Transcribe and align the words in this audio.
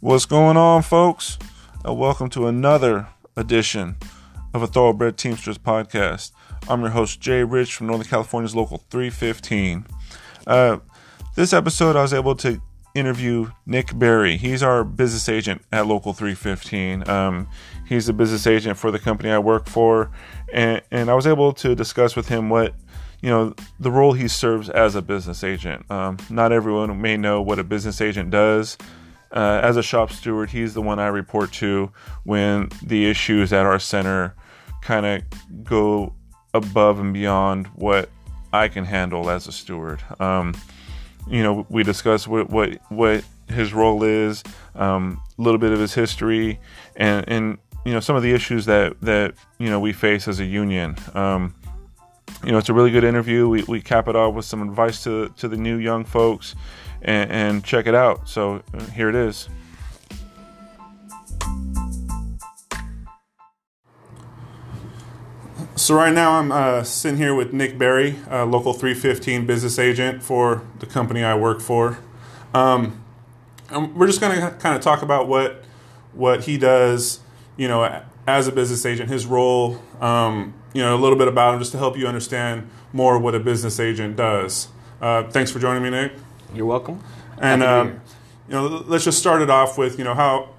What's 0.00 0.26
going 0.26 0.56
on, 0.56 0.82
folks? 0.82 1.38
And 1.84 1.98
welcome 1.98 2.30
to 2.30 2.46
another 2.46 3.08
edition 3.36 3.96
of 4.54 4.62
a 4.62 4.68
Thoroughbred 4.68 5.18
Teamsters 5.18 5.58
podcast. 5.58 6.30
I'm 6.68 6.82
your 6.82 6.90
host, 6.90 7.20
Jay 7.20 7.42
Rich 7.42 7.74
from 7.74 7.88
Northern 7.88 8.06
California's 8.06 8.54
Local 8.54 8.84
315. 8.90 9.84
Uh, 10.46 10.78
this 11.34 11.52
episode, 11.52 11.96
I 11.96 12.02
was 12.02 12.14
able 12.14 12.36
to 12.36 12.62
interview 12.94 13.50
Nick 13.66 13.98
Berry. 13.98 14.36
He's 14.36 14.62
our 14.62 14.84
business 14.84 15.28
agent 15.28 15.62
at 15.72 15.88
Local 15.88 16.12
315. 16.12 17.08
Um, 17.10 17.48
he's 17.88 18.08
a 18.08 18.12
business 18.12 18.46
agent 18.46 18.78
for 18.78 18.92
the 18.92 19.00
company 19.00 19.30
I 19.30 19.40
work 19.40 19.66
for, 19.66 20.12
and, 20.52 20.80
and 20.92 21.10
I 21.10 21.14
was 21.14 21.26
able 21.26 21.52
to 21.54 21.74
discuss 21.74 22.14
with 22.14 22.28
him 22.28 22.50
what 22.50 22.72
you 23.20 23.30
know 23.30 23.52
the 23.80 23.90
role 23.90 24.12
he 24.12 24.28
serves 24.28 24.70
as 24.70 24.94
a 24.94 25.02
business 25.02 25.42
agent. 25.42 25.90
Um, 25.90 26.18
not 26.30 26.52
everyone 26.52 27.00
may 27.02 27.16
know 27.16 27.42
what 27.42 27.58
a 27.58 27.64
business 27.64 28.00
agent 28.00 28.30
does. 28.30 28.78
Uh, 29.30 29.60
as 29.62 29.76
a 29.76 29.82
shop 29.82 30.10
steward, 30.10 30.50
he's 30.50 30.74
the 30.74 30.82
one 30.82 30.98
I 30.98 31.08
report 31.08 31.52
to 31.54 31.92
when 32.24 32.70
the 32.82 33.08
issues 33.10 33.52
at 33.52 33.66
our 33.66 33.78
center 33.78 34.34
kind 34.80 35.04
of 35.04 35.64
go 35.64 36.14
above 36.54 36.98
and 36.98 37.12
beyond 37.12 37.66
what 37.68 38.08
I 38.52 38.68
can 38.68 38.84
handle 38.84 39.28
as 39.28 39.46
a 39.46 39.52
steward. 39.52 40.02
Um, 40.18 40.54
you 41.28 41.42
know, 41.42 41.66
we 41.68 41.82
discuss 41.82 42.26
what 42.26 42.48
what 42.48 42.78
what 42.88 43.24
his 43.48 43.72
role 43.72 44.02
is, 44.02 44.42
um, 44.74 45.20
a 45.38 45.42
little 45.42 45.58
bit 45.58 45.72
of 45.72 45.80
his 45.80 45.94
history, 45.94 46.58
and 46.96 47.28
and 47.28 47.58
you 47.84 47.92
know 47.92 48.00
some 48.00 48.16
of 48.16 48.22
the 48.22 48.32
issues 48.32 48.66
that 48.66 49.00
that 49.02 49.34
you 49.58 49.68
know 49.68 49.80
we 49.80 49.92
face 49.92 50.28
as 50.28 50.40
a 50.40 50.44
union. 50.44 50.96
Um, 51.14 51.54
you 52.44 52.52
know, 52.52 52.58
it's 52.58 52.68
a 52.68 52.74
really 52.74 52.90
good 52.90 53.04
interview. 53.04 53.48
We, 53.48 53.64
we 53.64 53.80
cap 53.80 54.06
it 54.06 54.14
off 54.14 54.34
with 54.34 54.44
some 54.44 54.62
advice 54.62 55.02
to 55.04 55.28
to 55.36 55.48
the 55.48 55.56
new 55.56 55.76
young 55.76 56.04
folks, 56.04 56.54
and, 57.02 57.30
and 57.30 57.64
check 57.64 57.86
it 57.86 57.94
out. 57.94 58.28
So 58.28 58.62
uh, 58.74 58.84
here 58.86 59.08
it 59.08 59.14
is. 59.14 59.48
So 65.76 65.94
right 65.94 66.12
now 66.12 66.32
I'm 66.32 66.50
uh, 66.50 66.82
sitting 66.82 67.18
here 67.18 67.34
with 67.34 67.52
Nick 67.52 67.78
Berry, 67.78 68.16
uh, 68.30 68.44
local 68.44 68.72
315 68.72 69.46
business 69.46 69.78
agent 69.78 70.24
for 70.24 70.62
the 70.80 70.86
company 70.86 71.22
I 71.22 71.36
work 71.36 71.60
for. 71.60 71.98
Um, 72.52 73.04
we're 73.70 74.08
just 74.08 74.20
going 74.20 74.40
to 74.40 74.50
kind 74.58 74.74
of 74.74 74.82
talk 74.82 75.02
about 75.02 75.28
what 75.28 75.64
what 76.12 76.44
he 76.44 76.58
does, 76.58 77.20
you 77.56 77.68
know, 77.68 78.02
as 78.26 78.48
a 78.48 78.52
business 78.52 78.84
agent, 78.84 79.08
his 79.08 79.24
role, 79.24 79.80
um, 80.00 80.52
you 80.72 80.82
know, 80.82 80.96
a 80.96 80.98
little 80.98 81.16
bit 81.16 81.28
about 81.28 81.54
him, 81.54 81.60
just 81.60 81.72
to 81.72 81.78
help 81.78 81.96
you 81.96 82.06
understand 82.08 82.68
more 82.92 83.18
what 83.18 83.34
a 83.34 83.40
business 83.40 83.78
agent 83.78 84.16
does. 84.16 84.68
Uh, 85.00 85.22
thanks 85.30 85.50
for 85.50 85.58
joining 85.60 85.82
me, 85.82 85.90
Nick. 85.90 86.12
You're 86.54 86.66
welcome. 86.66 87.02
And 87.40 87.62
um, 87.62 88.00
you 88.48 88.54
know, 88.54 88.84
let's 88.86 89.04
just 89.04 89.18
start 89.18 89.42
it 89.42 89.50
off 89.50 89.78
with 89.78 89.98
you 89.98 90.04
know 90.04 90.14
how 90.14 90.50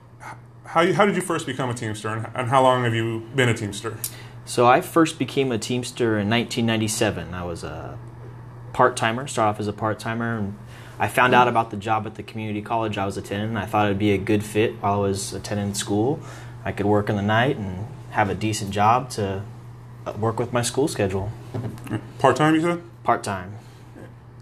how 0.65 0.81
you, 0.81 0.93
how 0.93 1.05
did 1.05 1.15
you 1.15 1.21
first 1.21 1.45
become 1.45 1.69
a 1.69 1.73
Teamster, 1.73 2.09
and, 2.09 2.27
and 2.35 2.49
how 2.49 2.61
long 2.61 2.83
have 2.83 2.93
you 2.93 3.27
been 3.35 3.49
a 3.49 3.53
Teamster? 3.53 3.97
So 4.45 4.67
I 4.67 4.81
first 4.81 5.19
became 5.19 5.51
a 5.51 5.57
Teamster 5.57 6.19
in 6.19 6.29
1997. 6.29 7.33
I 7.33 7.43
was 7.43 7.63
a 7.63 7.97
part 8.73 8.95
timer, 8.95 9.27
started 9.27 9.49
off 9.49 9.59
as 9.59 9.67
a 9.67 9.73
part 9.73 9.99
timer, 9.99 10.37
and 10.37 10.57
I 10.99 11.07
found 11.07 11.33
out 11.33 11.47
about 11.47 11.71
the 11.71 11.77
job 11.77 12.05
at 12.05 12.15
the 12.15 12.23
community 12.23 12.61
college 12.61 12.97
I 12.97 13.05
was 13.05 13.17
attending. 13.17 13.57
I 13.57 13.65
thought 13.65 13.87
it'd 13.87 13.99
be 13.99 14.11
a 14.11 14.17
good 14.17 14.43
fit 14.43 14.73
while 14.81 14.93
I 14.93 14.97
was 14.97 15.33
attending 15.33 15.73
school. 15.73 16.19
I 16.65 16.71
could 16.71 16.85
work 16.85 17.09
in 17.09 17.15
the 17.15 17.21
night 17.21 17.57
and 17.57 17.87
have 18.11 18.29
a 18.29 18.35
decent 18.35 18.71
job 18.71 19.09
to 19.11 19.43
uh, 20.05 20.13
work 20.13 20.39
with 20.39 20.51
my 20.51 20.61
school 20.61 20.87
schedule. 20.87 21.31
Part 22.19 22.35
time, 22.35 22.55
you 22.55 22.61
said. 22.61 22.83
Part 23.03 23.23
time. 23.23 23.55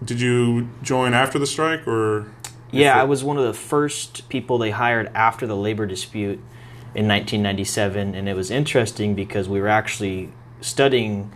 Did 0.04 0.22
you 0.22 0.70
join 0.82 1.14
after 1.14 1.40
the 1.40 1.48
strike, 1.48 1.88
or? 1.88 2.32
Yeah, 2.72 3.00
I 3.00 3.04
was 3.04 3.24
one 3.24 3.38
of 3.38 3.46
the 3.46 3.54
first 3.54 4.28
people 4.30 4.58
they 4.58 4.72
hired 4.72 5.10
after 5.16 5.48
the 5.48 5.56
labor 5.56 5.86
dispute 5.86 6.40
in 6.94 7.08
1997, 7.08 8.14
and 8.14 8.28
it 8.28 8.36
was 8.36 8.52
interesting 8.52 9.16
because 9.16 9.48
we 9.48 9.62
were 9.62 9.68
actually 9.68 10.32
studying 10.62 11.32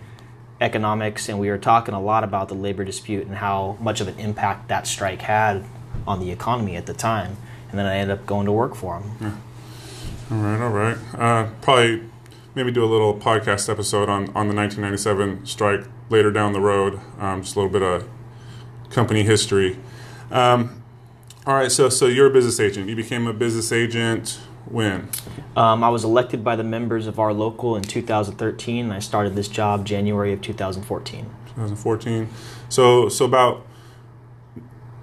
economics 0.60 1.28
and 1.28 1.40
we 1.40 1.50
were 1.50 1.58
talking 1.58 1.94
a 1.94 2.02
lot 2.02 2.24
about 2.24 2.48
the 2.48 2.54
labor 2.54 2.84
dispute 2.84 3.26
and 3.26 3.36
how 3.36 3.78
much 3.80 4.00
of 4.00 4.08
an 4.08 4.18
impact 4.20 4.68
that 4.68 4.86
strike 4.86 5.22
had 5.22 5.64
on 6.08 6.20
the 6.20 6.32
economy 6.32 6.76
at 6.76 6.86
the 6.86 6.94
time. 6.94 7.36
And 7.70 7.80
then 7.80 7.86
I 7.86 7.98
ended 7.98 8.20
up 8.20 8.26
going 8.26 8.46
to 8.46 8.52
work 8.52 8.76
for 8.76 9.00
them. 9.00 9.12
Yeah. 9.20 10.36
All 10.36 10.44
right, 10.44 10.62
all 10.62 10.70
right. 10.70 10.98
Uh, 11.16 11.50
probably 11.62 12.04
maybe 12.54 12.72
do 12.72 12.84
a 12.84 12.86
little 12.86 13.14
podcast 13.16 13.70
episode 13.70 14.08
on, 14.10 14.26
on 14.36 14.48
the 14.48 14.56
1997 14.56 15.46
strike 15.46 15.86
later 16.10 16.32
down 16.32 16.54
the 16.54 16.62
road. 16.62 17.00
Um, 17.20 17.42
just 17.42 17.56
a 17.56 17.60
little 17.60 17.72
bit 17.72 17.82
of 17.82 18.08
company 18.92 19.24
history. 19.24 19.78
Um, 20.30 20.84
all 21.46 21.56
right, 21.56 21.72
so 21.72 21.90
so 21.90 22.06
you're 22.06 22.28
a 22.28 22.34
business 22.34 22.60
agent. 22.60 22.88
You 22.88 22.96
became 22.96 23.26
a 23.28 23.34
business 23.34 23.72
agent 23.72 24.40
when? 24.66 25.10
Um, 25.56 25.84
I 25.84 25.90
was 25.90 26.04
elected 26.04 26.44
by 26.44 26.56
the 26.56 26.64
members 26.64 27.08
of 27.08 27.20
our 27.20 27.34
local 27.34 27.76
in 27.76 27.84
2013. 27.84 28.86
And 28.86 28.94
I 28.94 29.00
started 29.00 29.36
this 29.36 29.48
job 29.48 29.86
January 29.86 30.34
of 30.34 30.42
2014. 30.42 31.26
2014. 31.48 32.30
So 32.70 33.10
so 33.10 33.26
about 33.26 33.66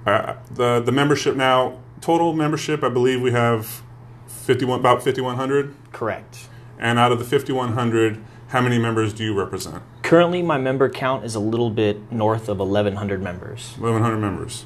uh, 0.07 0.37
the 0.51 0.81
the 0.81 0.93
membership 0.93 1.37
now 1.37 1.79
total 2.01 2.33
membership. 2.33 2.83
I 2.83 2.89
believe 2.89 3.21
we 3.21 3.33
have 3.33 3.83
51 4.29 4.81
about 4.81 5.03
5100. 5.03 5.75
Correct. 5.93 6.49
And 6.79 6.99
out 6.99 7.11
of 7.11 7.19
the 7.19 7.25
5100, 7.25 8.23
how 8.49 8.61
many 8.61 8.79
members 8.79 9.13
do 9.13 9.25
you 9.25 9.35
represent? 9.35 9.83
Currently, 10.03 10.43
my 10.43 10.59
member 10.59 10.89
count 10.89 11.25
is 11.25 11.35
a 11.35 11.41
little 11.41 11.71
bit 11.71 12.11
north 12.11 12.49
of 12.49 12.59
1,100 12.59 13.23
members. 13.23 13.75
1,100 13.79 14.17
members. 14.17 14.65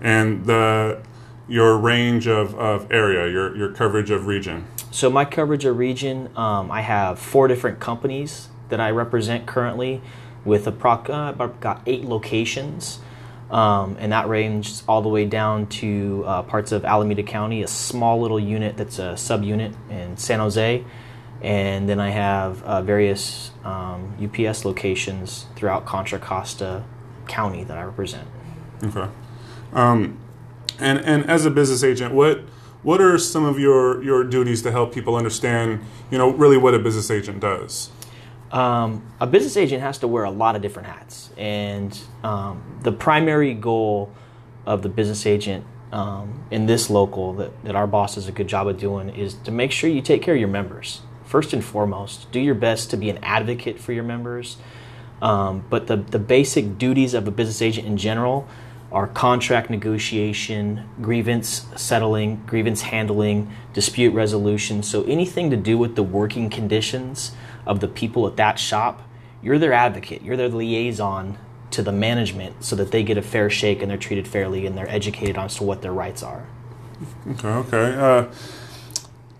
And 0.00 0.46
the 0.46 1.02
your 1.48 1.76
range 1.76 2.26
of, 2.26 2.54
of 2.54 2.90
area, 2.90 3.30
your, 3.30 3.56
your 3.56 3.70
coverage 3.72 4.10
of 4.10 4.26
region? 4.26 4.66
So, 4.90 5.10
my 5.10 5.24
coverage 5.24 5.64
of 5.64 5.76
region, 5.76 6.30
um, 6.36 6.70
I 6.70 6.80
have 6.80 7.18
four 7.18 7.48
different 7.48 7.78
companies 7.78 8.48
that 8.68 8.80
I 8.80 8.90
represent 8.90 9.46
currently 9.46 10.00
with 10.44 10.64
approx- 10.66 11.10
uh, 11.10 11.34
I've 11.42 11.60
got 11.60 11.82
eight 11.86 12.04
locations. 12.04 13.00
Um, 13.50 13.98
and 14.00 14.12
that 14.12 14.28
ranges 14.28 14.82
all 14.88 15.02
the 15.02 15.10
way 15.10 15.26
down 15.26 15.66
to 15.66 16.24
uh, 16.26 16.42
parts 16.42 16.72
of 16.72 16.86
Alameda 16.86 17.22
County, 17.22 17.62
a 17.62 17.68
small 17.68 18.18
little 18.18 18.40
unit 18.40 18.78
that's 18.78 18.98
a 18.98 19.12
subunit 19.12 19.74
in 19.90 20.16
San 20.16 20.38
Jose, 20.38 20.82
and 21.42 21.88
then 21.88 21.98
I 21.98 22.10
have 22.10 22.62
uh, 22.62 22.82
various 22.82 23.50
um, 23.64 24.14
UPS 24.22 24.64
locations 24.64 25.46
throughout 25.56 25.84
Contra 25.84 26.18
Costa 26.20 26.84
County 27.26 27.64
that 27.64 27.76
I 27.76 27.82
represent. 27.82 28.28
Okay. 28.82 29.08
Um, 29.72 30.18
and 30.78 31.00
and 31.00 31.28
as 31.28 31.44
a 31.44 31.50
business 31.50 31.82
agent, 31.82 32.14
what 32.14 32.40
what 32.82 33.00
are 33.00 33.18
some 33.18 33.44
of 33.44 33.58
your 33.58 34.02
your 34.02 34.24
duties 34.24 34.62
to 34.62 34.70
help 34.70 34.94
people 34.94 35.16
understand, 35.16 35.80
you 36.10 36.18
know, 36.18 36.30
really 36.30 36.56
what 36.56 36.74
a 36.74 36.78
business 36.78 37.10
agent 37.10 37.40
does? 37.40 37.90
Um, 38.52 39.04
a 39.18 39.26
business 39.26 39.56
agent 39.56 39.82
has 39.82 39.98
to 39.98 40.08
wear 40.08 40.24
a 40.24 40.30
lot 40.30 40.56
of 40.56 40.62
different 40.62 40.88
hats, 40.88 41.30
and 41.36 41.98
um, 42.22 42.80
the 42.82 42.92
primary 42.92 43.54
goal 43.54 44.12
of 44.64 44.82
the 44.82 44.88
business 44.88 45.26
agent 45.26 45.64
um, 45.90 46.44
in 46.50 46.66
this 46.66 46.88
local 46.88 47.32
that, 47.34 47.64
that 47.64 47.74
our 47.74 47.86
boss 47.86 48.14
does 48.14 48.28
a 48.28 48.32
good 48.32 48.46
job 48.46 48.68
of 48.68 48.78
doing 48.78 49.08
is 49.08 49.34
to 49.34 49.50
make 49.50 49.72
sure 49.72 49.90
you 49.90 50.02
take 50.02 50.22
care 50.22 50.34
of 50.34 50.40
your 50.40 50.48
members 50.48 51.00
first 51.32 51.54
and 51.54 51.64
foremost. 51.64 52.30
Do 52.30 52.38
your 52.38 52.54
best 52.54 52.90
to 52.90 52.98
be 52.98 53.08
an 53.08 53.18
advocate 53.22 53.80
for 53.80 53.94
your 53.94 54.04
members, 54.04 54.58
um, 55.22 55.64
but 55.70 55.86
the 55.86 55.96
the 55.96 56.18
basic 56.18 56.76
duties 56.76 57.14
of 57.14 57.26
a 57.26 57.30
business 57.30 57.62
agent 57.62 57.86
in 57.86 57.96
general 57.96 58.46
are 58.92 59.06
contract 59.06 59.70
negotiation, 59.70 60.86
grievance 61.00 61.64
settling, 61.74 62.42
grievance 62.46 62.82
handling, 62.82 63.50
dispute 63.72 64.12
resolution. 64.12 64.82
So 64.82 65.04
anything 65.04 65.48
to 65.48 65.56
do 65.56 65.78
with 65.78 65.96
the 65.96 66.02
working 66.02 66.50
conditions 66.50 67.32
of 67.64 67.80
the 67.80 67.88
people 67.88 68.26
at 68.26 68.36
that 68.36 68.58
shop, 68.58 69.00
you're 69.42 69.58
their 69.58 69.72
advocate, 69.72 70.20
you're 70.20 70.36
their 70.36 70.50
liaison 70.50 71.38
to 71.70 71.82
the 71.82 71.92
management 71.92 72.62
so 72.62 72.76
that 72.76 72.90
they 72.90 73.02
get 73.02 73.16
a 73.16 73.22
fair 73.22 73.48
shake 73.48 73.80
and 73.80 73.90
they're 73.90 73.96
treated 73.96 74.28
fairly 74.28 74.66
and 74.66 74.76
they're 74.76 74.90
educated 74.90 75.38
as 75.38 75.56
to 75.56 75.64
what 75.64 75.80
their 75.80 75.94
rights 75.94 76.22
are. 76.22 76.46
Okay, 77.26 77.48
okay. 77.48 77.94
Uh, 77.98 78.26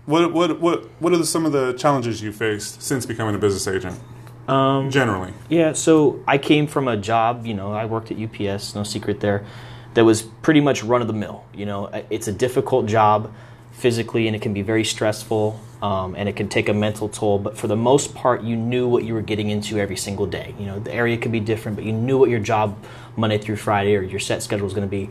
what, 0.05 0.33
what, 0.33 0.59
what, 0.59 0.85
what 0.99 1.13
are 1.13 1.23
some 1.23 1.45
of 1.45 1.51
the 1.51 1.73
challenges 1.73 2.21
you 2.21 2.31
faced 2.31 2.81
since 2.81 3.05
becoming 3.05 3.35
a 3.35 3.37
business 3.37 3.67
agent? 3.67 3.99
Um, 4.47 4.91
Generally. 4.91 5.33
Yeah, 5.47 5.73
so 5.73 6.21
I 6.27 6.37
came 6.37 6.67
from 6.67 6.87
a 6.87 6.97
job, 6.97 7.45
you 7.45 7.53
know, 7.53 7.71
I 7.71 7.85
worked 7.85 8.11
at 8.11 8.17
UPS, 8.17 8.75
no 8.75 8.83
secret 8.83 9.21
there, 9.21 9.45
that 9.93 10.03
was 10.03 10.21
pretty 10.21 10.59
much 10.59 10.83
run 10.83 11.01
of 11.01 11.07
the 11.07 11.13
mill. 11.13 11.45
You 11.53 11.65
know, 11.65 12.03
it's 12.09 12.27
a 12.27 12.33
difficult 12.33 12.85
job 12.85 13.33
physically 13.71 14.27
and 14.27 14.35
it 14.35 14.41
can 14.41 14.53
be 14.53 14.61
very 14.61 14.83
stressful 14.83 15.59
um, 15.81 16.15
and 16.15 16.29
it 16.29 16.35
can 16.35 16.47
take 16.47 16.69
a 16.69 16.73
mental 16.73 17.09
toll, 17.09 17.39
but 17.39 17.57
for 17.57 17.67
the 17.67 17.75
most 17.75 18.15
part, 18.15 18.41
you 18.41 18.55
knew 18.55 18.87
what 18.87 19.03
you 19.03 19.13
were 19.13 19.21
getting 19.21 19.49
into 19.49 19.77
every 19.79 19.97
single 19.97 20.25
day. 20.25 20.55
You 20.57 20.65
know, 20.65 20.79
the 20.79 20.93
area 20.93 21.17
could 21.17 21.31
be 21.31 21.41
different, 21.41 21.75
but 21.75 21.83
you 21.83 21.91
knew 21.91 22.17
what 22.17 22.29
your 22.29 22.39
job 22.39 22.77
Monday 23.17 23.37
through 23.37 23.57
Friday 23.57 23.95
or 23.95 24.01
your 24.01 24.19
set 24.19 24.41
schedule 24.41 24.63
was 24.63 24.73
going 24.73 24.87
to 24.87 24.91
be. 24.91 25.09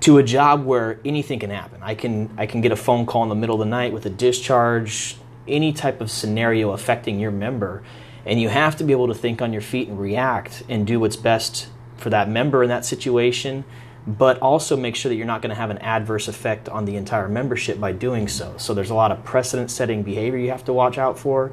To 0.00 0.18
a 0.18 0.22
job 0.22 0.64
where 0.64 0.98
anything 1.04 1.38
can 1.38 1.50
happen. 1.50 1.80
I 1.82 1.94
can 1.94 2.30
I 2.38 2.46
can 2.46 2.60
get 2.60 2.72
a 2.72 2.76
phone 2.76 3.06
call 3.06 3.22
in 3.22 3.28
the 3.28 3.34
middle 3.34 3.56
of 3.56 3.60
the 3.60 3.70
night 3.70 3.92
with 3.92 4.06
a 4.06 4.10
discharge, 4.10 5.16
any 5.46 5.72
type 5.72 6.00
of 6.00 6.10
scenario 6.10 6.70
affecting 6.70 7.20
your 7.20 7.30
member 7.30 7.82
and 8.26 8.40
you 8.40 8.48
have 8.48 8.76
to 8.76 8.84
be 8.84 8.92
able 8.92 9.08
to 9.08 9.14
think 9.14 9.40
on 9.40 9.52
your 9.52 9.62
feet 9.62 9.88
and 9.88 9.98
react 9.98 10.62
and 10.68 10.86
do 10.86 11.00
what's 11.00 11.16
best 11.16 11.68
for 11.96 12.10
that 12.10 12.28
member 12.28 12.62
in 12.62 12.68
that 12.68 12.84
situation, 12.84 13.64
but 14.06 14.38
also 14.40 14.76
make 14.76 14.96
sure 14.96 15.08
that 15.08 15.16
you're 15.16 15.26
not 15.26 15.42
going 15.42 15.50
to 15.50 15.56
have 15.56 15.70
an 15.70 15.78
adverse 15.78 16.28
effect 16.28 16.68
on 16.68 16.84
the 16.84 16.96
entire 16.96 17.28
membership 17.28 17.80
by 17.80 17.92
doing 17.92 18.28
so. 18.28 18.54
So 18.56 18.74
there's 18.74 18.90
a 18.90 18.94
lot 18.94 19.12
of 19.12 19.24
precedent 19.24 19.70
setting 19.70 20.02
behavior 20.02 20.38
you 20.38 20.50
have 20.50 20.64
to 20.64 20.72
watch 20.72 20.98
out 20.98 21.18
for. 21.18 21.52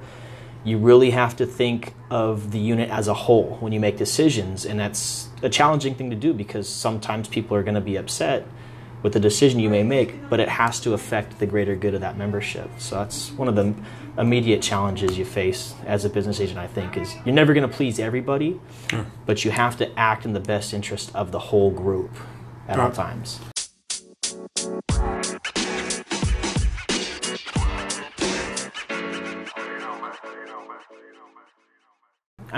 You 0.63 0.77
really 0.77 1.11
have 1.11 1.35
to 1.37 1.45
think 1.45 1.93
of 2.09 2.51
the 2.51 2.59
unit 2.59 2.89
as 2.89 3.07
a 3.07 3.13
whole 3.13 3.57
when 3.59 3.71
you 3.71 3.79
make 3.79 3.97
decisions, 3.97 4.65
and 4.65 4.79
that's 4.79 5.29
a 5.41 5.49
challenging 5.49 5.95
thing 5.95 6.09
to 6.09 6.15
do 6.15 6.33
because 6.33 6.67
sometimes 6.67 7.27
people 7.27 7.55
are 7.55 7.63
going 7.63 7.75
to 7.75 7.81
be 7.81 7.95
upset 7.95 8.45
with 9.03 9.13
the 9.13 9.19
decision 9.19 9.59
you 9.59 9.69
may 9.69 9.83
make, 9.83 10.29
but 10.29 10.39
it 10.39 10.49
has 10.49 10.79
to 10.81 10.93
affect 10.93 11.39
the 11.39 11.45
greater 11.45 11.75
good 11.75 11.93
of 11.93 12.01
that 12.01 12.17
membership. 12.17 12.69
So 12.79 12.95
that's 12.95 13.31
one 13.31 13.47
of 13.47 13.55
the 13.55 13.73
immediate 14.17 14.61
challenges 14.61 15.17
you 15.17 15.25
face 15.25 15.75
as 15.85 16.03
a 16.03 16.09
business 16.09 16.41
agent, 16.41 16.57
I 16.57 16.67
think, 16.67 16.97
is 16.97 17.15
you're 17.23 17.35
never 17.35 17.53
going 17.53 17.69
to 17.69 17.73
please 17.73 17.99
everybody, 17.99 18.59
hmm. 18.89 19.03
but 19.25 19.45
you 19.45 19.51
have 19.51 19.77
to 19.77 19.99
act 19.99 20.25
in 20.25 20.33
the 20.33 20.39
best 20.39 20.73
interest 20.73 21.11
of 21.13 21.31
the 21.31 21.39
whole 21.39 21.71
group 21.71 22.11
at 22.67 22.79
all 22.79 22.91
times. 22.91 23.39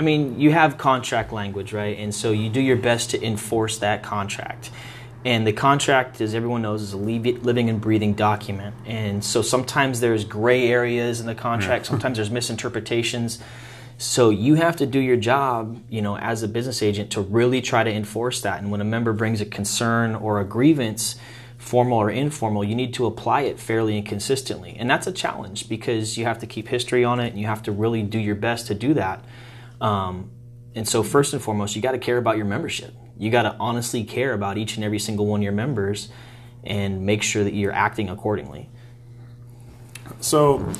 I 0.00 0.02
mean, 0.02 0.40
you 0.40 0.50
have 0.50 0.78
contract 0.78 1.30
language, 1.30 1.74
right? 1.74 1.98
And 1.98 2.14
so 2.14 2.30
you 2.30 2.48
do 2.48 2.58
your 2.58 2.78
best 2.78 3.10
to 3.10 3.22
enforce 3.22 3.76
that 3.80 4.02
contract. 4.02 4.70
And 5.26 5.46
the 5.46 5.52
contract, 5.52 6.22
as 6.22 6.34
everyone 6.34 6.62
knows, 6.62 6.80
is 6.80 6.94
a 6.94 6.96
living 6.96 7.68
and 7.68 7.82
breathing 7.82 8.14
document. 8.14 8.74
And 8.86 9.22
so 9.22 9.42
sometimes 9.42 10.00
there's 10.00 10.24
gray 10.24 10.68
areas 10.68 11.20
in 11.20 11.26
the 11.26 11.34
contract, 11.34 11.84
sometimes 11.92 12.16
there's 12.16 12.30
misinterpretations. 12.30 13.40
So 13.98 14.30
you 14.30 14.54
have 14.54 14.74
to 14.76 14.86
do 14.86 14.98
your 14.98 15.18
job, 15.18 15.82
you 15.90 16.00
know, 16.00 16.16
as 16.16 16.42
a 16.42 16.48
business 16.48 16.82
agent 16.82 17.10
to 17.12 17.20
really 17.20 17.60
try 17.60 17.84
to 17.84 17.92
enforce 17.92 18.40
that. 18.40 18.62
And 18.62 18.70
when 18.70 18.80
a 18.80 18.86
member 18.86 19.12
brings 19.12 19.42
a 19.42 19.44
concern 19.44 20.14
or 20.14 20.40
a 20.40 20.46
grievance, 20.46 21.16
formal 21.58 21.98
or 21.98 22.08
informal, 22.08 22.64
you 22.64 22.74
need 22.74 22.94
to 22.94 23.04
apply 23.04 23.42
it 23.42 23.60
fairly 23.60 23.98
and 23.98 24.06
consistently. 24.06 24.76
And 24.78 24.88
that's 24.88 25.06
a 25.06 25.12
challenge 25.12 25.68
because 25.68 26.16
you 26.16 26.24
have 26.24 26.38
to 26.38 26.46
keep 26.46 26.68
history 26.68 27.04
on 27.04 27.20
it 27.20 27.28
and 27.28 27.38
you 27.38 27.48
have 27.48 27.62
to 27.64 27.70
really 27.70 28.02
do 28.02 28.18
your 28.18 28.34
best 28.34 28.66
to 28.68 28.74
do 28.74 28.94
that. 28.94 29.22
Um, 29.80 30.30
and 30.74 30.86
so, 30.86 31.02
first 31.02 31.32
and 31.32 31.42
foremost, 31.42 31.74
you 31.74 31.82
got 31.82 31.92
to 31.92 31.98
care 31.98 32.18
about 32.18 32.36
your 32.36 32.46
membership. 32.46 32.94
You 33.18 33.30
got 33.30 33.42
to 33.42 33.56
honestly 33.58 34.04
care 34.04 34.32
about 34.32 34.56
each 34.56 34.76
and 34.76 34.84
every 34.84 34.98
single 34.98 35.26
one 35.26 35.40
of 35.40 35.44
your 35.44 35.52
members 35.52 36.08
and 36.64 37.04
make 37.04 37.22
sure 37.22 37.44
that 37.44 37.54
you're 37.54 37.72
acting 37.72 38.08
accordingly. 38.08 38.68
So, 40.20 40.72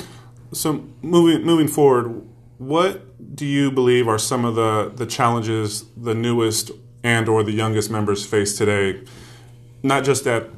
so 0.52 0.88
moving 1.02 1.44
moving 1.44 1.68
forward, 1.68 2.26
what 2.58 3.36
do 3.36 3.46
you 3.46 3.70
believe 3.70 4.08
are 4.08 4.18
some 4.18 4.44
of 4.44 4.54
the 4.54 4.92
the 4.94 5.06
challenges 5.06 5.84
the 5.96 6.14
newest 6.14 6.70
and 7.02 7.28
or 7.28 7.42
the 7.42 7.52
youngest 7.52 7.90
members 7.90 8.24
face 8.24 8.56
today? 8.56 9.02
Not 9.82 10.04
just 10.04 10.26
at 10.26 10.50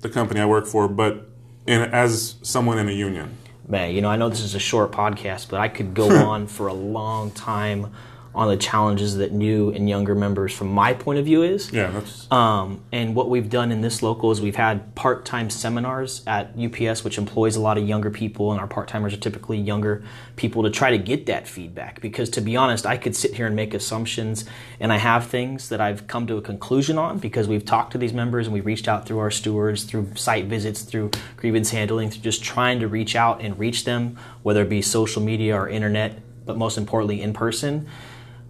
the 0.00 0.08
company 0.08 0.40
I 0.40 0.46
work 0.46 0.66
for, 0.66 0.88
but 0.88 1.28
in, 1.66 1.82
as 1.82 2.36
someone 2.42 2.78
in 2.78 2.88
a 2.88 2.92
union. 2.92 3.38
Man, 3.66 3.94
you 3.94 4.02
know, 4.02 4.10
I 4.10 4.16
know 4.16 4.28
this 4.28 4.40
is 4.40 4.54
a 4.54 4.58
short 4.58 4.92
podcast, 4.92 5.48
but 5.48 5.60
I 5.60 5.68
could 5.68 5.94
go 5.94 6.10
on 6.26 6.46
for 6.46 6.66
a 6.66 6.74
long 6.74 7.30
time 7.30 7.92
on 8.34 8.48
the 8.48 8.56
challenges 8.56 9.16
that 9.18 9.32
new 9.32 9.70
and 9.70 9.88
younger 9.88 10.14
members, 10.14 10.52
from 10.52 10.68
my 10.68 10.92
point 10.92 11.20
of 11.20 11.24
view, 11.24 11.42
is. 11.42 11.70
Yeah, 11.72 11.90
that's. 11.90 12.30
Um, 12.32 12.82
and 12.90 13.14
what 13.14 13.30
we've 13.30 13.48
done 13.48 13.70
in 13.70 13.80
this 13.80 14.02
local 14.02 14.32
is 14.32 14.40
we've 14.40 14.56
had 14.56 14.94
part-time 14.96 15.50
seminars 15.50 16.22
at 16.26 16.52
UPS, 16.58 17.04
which 17.04 17.16
employs 17.16 17.54
a 17.54 17.60
lot 17.60 17.78
of 17.78 17.86
younger 17.86 18.10
people, 18.10 18.50
and 18.50 18.60
our 18.60 18.66
part-timers 18.66 19.14
are 19.14 19.18
typically 19.18 19.58
younger 19.58 20.02
people 20.34 20.64
to 20.64 20.70
try 20.70 20.90
to 20.90 20.98
get 20.98 21.26
that 21.26 21.46
feedback. 21.46 22.00
Because 22.00 22.28
to 22.30 22.40
be 22.40 22.56
honest, 22.56 22.86
I 22.86 22.96
could 22.96 23.14
sit 23.14 23.34
here 23.34 23.46
and 23.46 23.54
make 23.54 23.72
assumptions, 23.72 24.44
and 24.80 24.92
I 24.92 24.96
have 24.96 25.26
things 25.26 25.68
that 25.68 25.80
I've 25.80 26.08
come 26.08 26.26
to 26.26 26.36
a 26.36 26.42
conclusion 26.42 26.98
on 26.98 27.18
because 27.18 27.46
we've 27.46 27.64
talked 27.64 27.92
to 27.92 27.98
these 27.98 28.12
members 28.12 28.46
and 28.46 28.54
we've 28.54 28.66
reached 28.66 28.88
out 28.88 29.06
through 29.06 29.18
our 29.18 29.30
stewards, 29.30 29.84
through 29.84 30.10
site 30.16 30.46
visits, 30.46 30.82
through 30.82 31.12
grievance 31.36 31.70
handling, 31.70 32.10
through 32.10 32.22
just 32.22 32.42
trying 32.42 32.80
to 32.80 32.88
reach 32.88 33.14
out 33.14 33.40
and 33.40 33.56
reach 33.60 33.84
them, 33.84 34.18
whether 34.42 34.62
it 34.62 34.68
be 34.68 34.82
social 34.82 35.22
media 35.22 35.54
or 35.54 35.68
internet, 35.68 36.18
but 36.44 36.56
most 36.56 36.76
importantly 36.76 37.22
in 37.22 37.32
person 37.32 37.88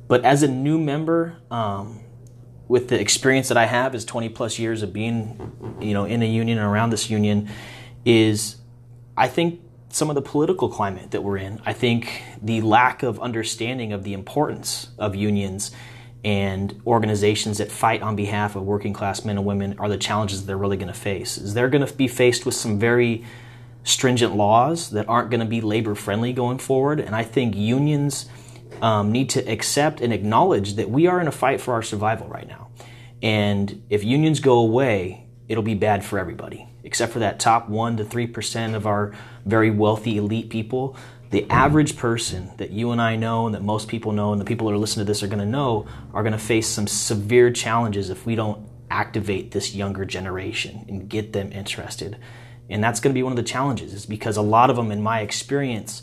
but 0.08 0.24
as 0.24 0.42
a 0.42 0.48
new 0.48 0.78
member, 0.78 1.36
um, 1.50 2.00
with 2.68 2.88
the 2.88 3.00
experience 3.00 3.48
that 3.48 3.56
I 3.56 3.66
have 3.66 3.94
is 3.94 4.04
20 4.04 4.30
plus 4.30 4.58
years 4.58 4.82
of 4.82 4.92
being, 4.92 5.76
you 5.80 5.92
know, 5.92 6.04
in 6.04 6.22
a 6.22 6.26
union 6.26 6.58
and 6.58 6.66
around 6.66 6.90
this 6.90 7.10
union, 7.10 7.48
is 8.04 8.56
I 9.16 9.28
think 9.28 9.60
some 9.90 10.08
of 10.10 10.16
the 10.16 10.22
political 10.22 10.68
climate 10.68 11.12
that 11.12 11.22
we're 11.22 11.36
in. 11.36 11.60
I 11.64 11.72
think 11.72 12.22
the 12.42 12.60
lack 12.62 13.02
of 13.02 13.20
understanding 13.20 13.92
of 13.92 14.02
the 14.02 14.12
importance 14.12 14.90
of 14.98 15.14
unions 15.14 15.70
and 16.24 16.80
organizations 16.86 17.58
that 17.58 17.70
fight 17.70 18.02
on 18.02 18.16
behalf 18.16 18.56
of 18.56 18.62
working 18.62 18.92
class 18.92 19.24
men 19.24 19.36
and 19.36 19.46
women 19.46 19.78
are 19.78 19.88
the 19.88 19.98
challenges 19.98 20.40
that 20.40 20.46
they're 20.46 20.56
really 20.56 20.78
going 20.78 20.88
to 20.88 20.98
face. 20.98 21.36
Is 21.38 21.54
they're 21.54 21.68
going 21.68 21.86
to 21.86 21.94
be 21.94 22.08
faced 22.08 22.44
with 22.44 22.54
some 22.54 22.78
very 22.78 23.24
stringent 23.84 24.34
laws 24.34 24.90
that 24.90 25.08
aren't 25.08 25.30
going 25.30 25.40
to 25.40 25.46
be 25.46 25.60
labor 25.60 25.94
friendly 25.94 26.32
going 26.32 26.58
forward, 26.58 26.98
and 26.98 27.14
I 27.14 27.22
think 27.22 27.54
unions 27.54 28.26
um, 28.84 29.10
need 29.10 29.30
to 29.30 29.40
accept 29.50 30.02
and 30.02 30.12
acknowledge 30.12 30.74
that 30.74 30.90
we 30.90 31.06
are 31.06 31.18
in 31.18 31.26
a 31.26 31.32
fight 31.32 31.58
for 31.58 31.72
our 31.72 31.82
survival 31.82 32.28
right 32.28 32.46
now. 32.46 32.68
And 33.22 33.82
if 33.88 34.04
unions 34.04 34.40
go 34.40 34.58
away, 34.58 35.26
it'll 35.48 35.62
be 35.62 35.74
bad 35.74 36.04
for 36.04 36.18
everybody, 36.18 36.68
except 36.82 37.14
for 37.14 37.20
that 37.20 37.40
top 37.40 37.70
1% 37.70 37.96
to 37.96 38.04
3% 38.04 38.74
of 38.74 38.86
our 38.86 39.14
very 39.46 39.70
wealthy 39.70 40.18
elite 40.18 40.50
people. 40.50 40.98
The 41.30 41.50
average 41.50 41.96
person 41.96 42.50
that 42.58 42.72
you 42.72 42.90
and 42.90 43.00
I 43.00 43.16
know, 43.16 43.46
and 43.46 43.54
that 43.54 43.62
most 43.62 43.88
people 43.88 44.12
know, 44.12 44.32
and 44.32 44.40
the 44.40 44.44
people 44.44 44.66
that 44.66 44.74
are 44.74 44.78
listening 44.78 45.06
to 45.06 45.10
this 45.10 45.22
are 45.22 45.28
going 45.28 45.38
to 45.38 45.46
know, 45.46 45.86
are 46.12 46.22
going 46.22 46.32
to 46.34 46.38
face 46.38 46.68
some 46.68 46.86
severe 46.86 47.50
challenges 47.50 48.10
if 48.10 48.26
we 48.26 48.34
don't 48.34 48.68
activate 48.90 49.52
this 49.52 49.74
younger 49.74 50.04
generation 50.04 50.84
and 50.88 51.08
get 51.08 51.32
them 51.32 51.50
interested. 51.52 52.18
And 52.68 52.84
that's 52.84 53.00
going 53.00 53.14
to 53.14 53.18
be 53.18 53.22
one 53.22 53.32
of 53.32 53.38
the 53.38 53.44
challenges, 53.44 53.94
is 53.94 54.04
because 54.04 54.36
a 54.36 54.42
lot 54.42 54.68
of 54.68 54.76
them, 54.76 54.92
in 54.92 55.02
my 55.02 55.20
experience, 55.20 56.02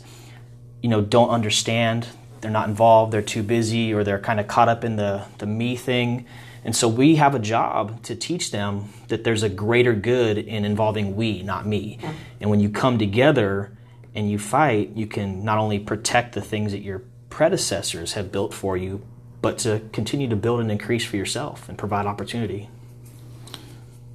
you 0.82 0.88
know, 0.88 1.00
don't 1.00 1.30
understand 1.30 2.08
they're 2.42 2.50
not 2.50 2.68
involved, 2.68 3.12
they're 3.12 3.22
too 3.22 3.42
busy, 3.42 3.94
or 3.94 4.04
they're 4.04 4.18
kind 4.18 4.38
of 4.38 4.46
caught 4.46 4.68
up 4.68 4.84
in 4.84 4.96
the, 4.96 5.24
the 5.38 5.46
me 5.46 5.76
thing. 5.76 6.26
And 6.64 6.76
so 6.76 6.86
we 6.86 7.16
have 7.16 7.34
a 7.34 7.38
job 7.38 8.02
to 8.04 8.14
teach 8.14 8.50
them 8.50 8.90
that 9.08 9.24
there's 9.24 9.42
a 9.42 9.48
greater 9.48 9.94
good 9.94 10.38
in 10.38 10.64
involving 10.64 11.16
we, 11.16 11.42
not 11.42 11.66
me. 11.66 11.98
And 12.40 12.50
when 12.50 12.60
you 12.60 12.68
come 12.68 12.98
together 12.98 13.72
and 14.14 14.30
you 14.30 14.38
fight, 14.38 14.90
you 14.94 15.06
can 15.06 15.44
not 15.44 15.58
only 15.58 15.78
protect 15.78 16.34
the 16.34 16.40
things 16.40 16.72
that 16.72 16.82
your 16.82 17.02
predecessors 17.30 18.12
have 18.12 18.30
built 18.30 18.52
for 18.52 18.76
you, 18.76 19.02
but 19.40 19.58
to 19.58 19.80
continue 19.92 20.28
to 20.28 20.36
build 20.36 20.60
and 20.60 20.70
increase 20.70 21.04
for 21.04 21.16
yourself 21.16 21.68
and 21.68 21.76
provide 21.76 22.06
opportunity. 22.06 22.68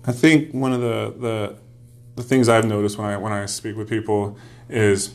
I 0.06 0.14
think 0.14 0.54
one 0.54 0.72
of 0.72 0.80
the, 0.80 1.14
the, 1.18 1.58
the 2.16 2.24
things 2.24 2.48
I've 2.48 2.66
noticed 2.66 2.98
when 2.98 3.08
I, 3.08 3.18
when 3.18 3.34
I 3.34 3.46
speak 3.46 3.76
with 3.76 3.90
people 3.90 4.38
is 4.70 5.14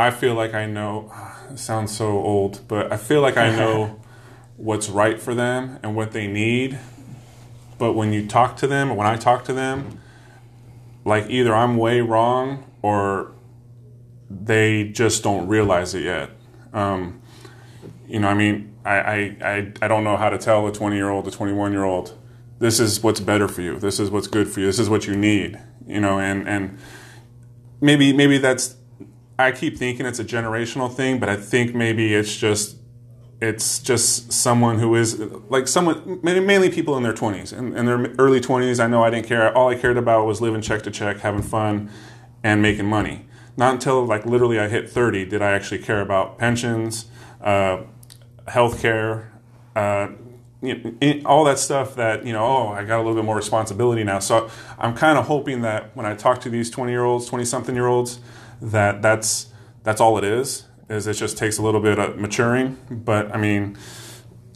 I 0.00 0.10
feel 0.10 0.34
like 0.34 0.54
I 0.54 0.66
know 0.66 1.12
sounds 1.54 1.94
so 1.94 2.06
old, 2.06 2.60
but 2.68 2.92
I 2.92 2.96
feel 2.96 3.20
like 3.20 3.36
I 3.36 3.54
know 3.56 4.00
what's 4.56 4.88
right 4.88 5.20
for 5.20 5.34
them 5.34 5.78
and 5.82 5.94
what 5.94 6.12
they 6.12 6.26
need. 6.26 6.78
But 7.78 7.92
when 7.92 8.12
you 8.12 8.26
talk 8.26 8.56
to 8.58 8.66
them, 8.66 8.90
or 8.90 8.94
when 8.94 9.06
I 9.06 9.16
talk 9.16 9.44
to 9.44 9.52
them, 9.52 10.00
like 11.04 11.28
either 11.30 11.54
I'm 11.54 11.76
way 11.76 12.00
wrong 12.00 12.64
or 12.82 13.32
they 14.28 14.84
just 14.84 15.22
don't 15.22 15.48
realize 15.48 15.94
it 15.94 16.04
yet. 16.04 16.30
Um, 16.72 17.20
you 18.06 18.20
know, 18.20 18.28
I 18.28 18.34
mean, 18.34 18.74
I, 18.84 18.96
I, 18.96 19.36
I, 19.42 19.72
I 19.82 19.88
don't 19.88 20.04
know 20.04 20.16
how 20.16 20.30
to 20.30 20.38
tell 20.38 20.66
a 20.66 20.72
20 20.72 20.96
year 20.96 21.10
old, 21.10 21.26
a 21.26 21.30
21 21.30 21.72
year 21.72 21.84
old, 21.84 22.16
this 22.58 22.80
is 22.80 23.02
what's 23.02 23.20
better 23.20 23.48
for 23.48 23.62
you. 23.62 23.78
This 23.78 23.98
is 23.98 24.10
what's 24.10 24.26
good 24.26 24.48
for 24.48 24.60
you. 24.60 24.66
This 24.66 24.78
is 24.78 24.88
what 24.88 25.06
you 25.06 25.16
need. 25.16 25.58
You 25.86 26.00
know, 26.00 26.20
and, 26.20 26.46
and 26.46 26.78
maybe, 27.80 28.12
maybe 28.12 28.38
that's 28.38 28.76
I 29.40 29.52
keep 29.52 29.76
thinking 29.76 30.06
it's 30.06 30.18
a 30.18 30.24
generational 30.24 30.92
thing, 30.92 31.18
but 31.18 31.28
I 31.28 31.36
think 31.36 31.74
maybe 31.74 32.14
it's 32.14 32.36
just 32.36 32.76
it's 33.40 33.78
just 33.78 34.32
someone 34.32 34.78
who 34.78 34.94
is 34.94 35.18
like 35.48 35.66
someone 35.66 36.20
mainly 36.22 36.70
people 36.70 36.96
in 36.96 37.02
their 37.02 37.14
20s 37.14 37.56
and 37.56 37.74
in 37.76 37.86
their 37.86 37.98
early 38.18 38.38
20s 38.40 38.82
i 38.82 38.86
know 38.86 39.02
i 39.02 39.08
didn't 39.08 39.26
care. 39.26 39.56
All 39.56 39.70
i 39.70 39.74
cared 39.74 39.96
about 39.96 40.26
was 40.26 40.40
living 40.40 40.60
check 40.60 40.82
to 40.82 40.90
check 40.90 41.20
having 41.20 41.42
fun 41.42 41.90
and 42.42 42.60
making 42.60 42.86
money. 42.86 43.26
Not 43.56 43.74
until 43.74 44.04
like 44.04 44.26
literally 44.26 44.60
i 44.60 44.68
hit 44.68 44.90
30 44.90 45.24
did 45.24 45.40
i 45.40 45.52
actually 45.52 45.78
care 45.78 46.00
about 46.02 46.38
pensions 46.38 47.06
uh, 47.40 47.82
health 48.46 48.82
care 48.82 49.32
uh, 49.74 50.08
you 50.60 50.74
know, 51.00 51.22
all 51.24 51.44
that 51.44 51.58
stuff 51.58 51.94
that 51.94 52.26
you 52.26 52.34
know 52.34 52.44
oh 52.44 52.68
i 52.68 52.84
got 52.84 52.96
a 52.96 53.02
little 53.02 53.14
bit 53.14 53.24
more 53.24 53.36
responsibility 53.36 54.04
now. 54.04 54.18
So 54.18 54.50
i'm 54.78 54.94
kind 54.94 55.16
of 55.16 55.26
hoping 55.26 55.62
that 55.62 55.96
when 55.96 56.04
i 56.04 56.14
talk 56.14 56.42
to 56.42 56.50
these 56.50 56.70
20 56.70 56.92
year 56.92 57.04
olds 57.04 57.26
20 57.26 57.46
something 57.46 57.74
year 57.74 57.86
olds 57.86 58.20
that 58.60 59.02
that's 59.02 59.46
that's 59.82 60.00
all 60.00 60.18
it 60.18 60.24
is. 60.24 60.64
Is 60.88 61.06
it 61.06 61.14
just 61.14 61.38
takes 61.38 61.58
a 61.58 61.62
little 61.62 61.80
bit 61.80 61.98
of 61.98 62.18
maturing? 62.18 62.76
But 62.90 63.34
I 63.34 63.38
mean, 63.38 63.76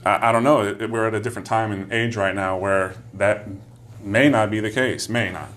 I, 0.05 0.29
I 0.29 0.33
don't 0.33 0.45
know. 0.45 0.63
It, 0.63 0.91
we're 0.91 1.07
at 1.07 1.15
a 1.15 1.21
different 1.21 1.47
time 1.47 1.73
and 1.73 1.93
age 1.93 2.17
right 2.17 2.35
now 2.35 2.59
where 2.59 2.95
that 3.15 3.47
may 4.03 4.29
not 4.29 4.51
be 4.51 4.61
the 4.61 4.71
case. 4.71 5.09
May 5.09 5.31
not. 5.31 5.49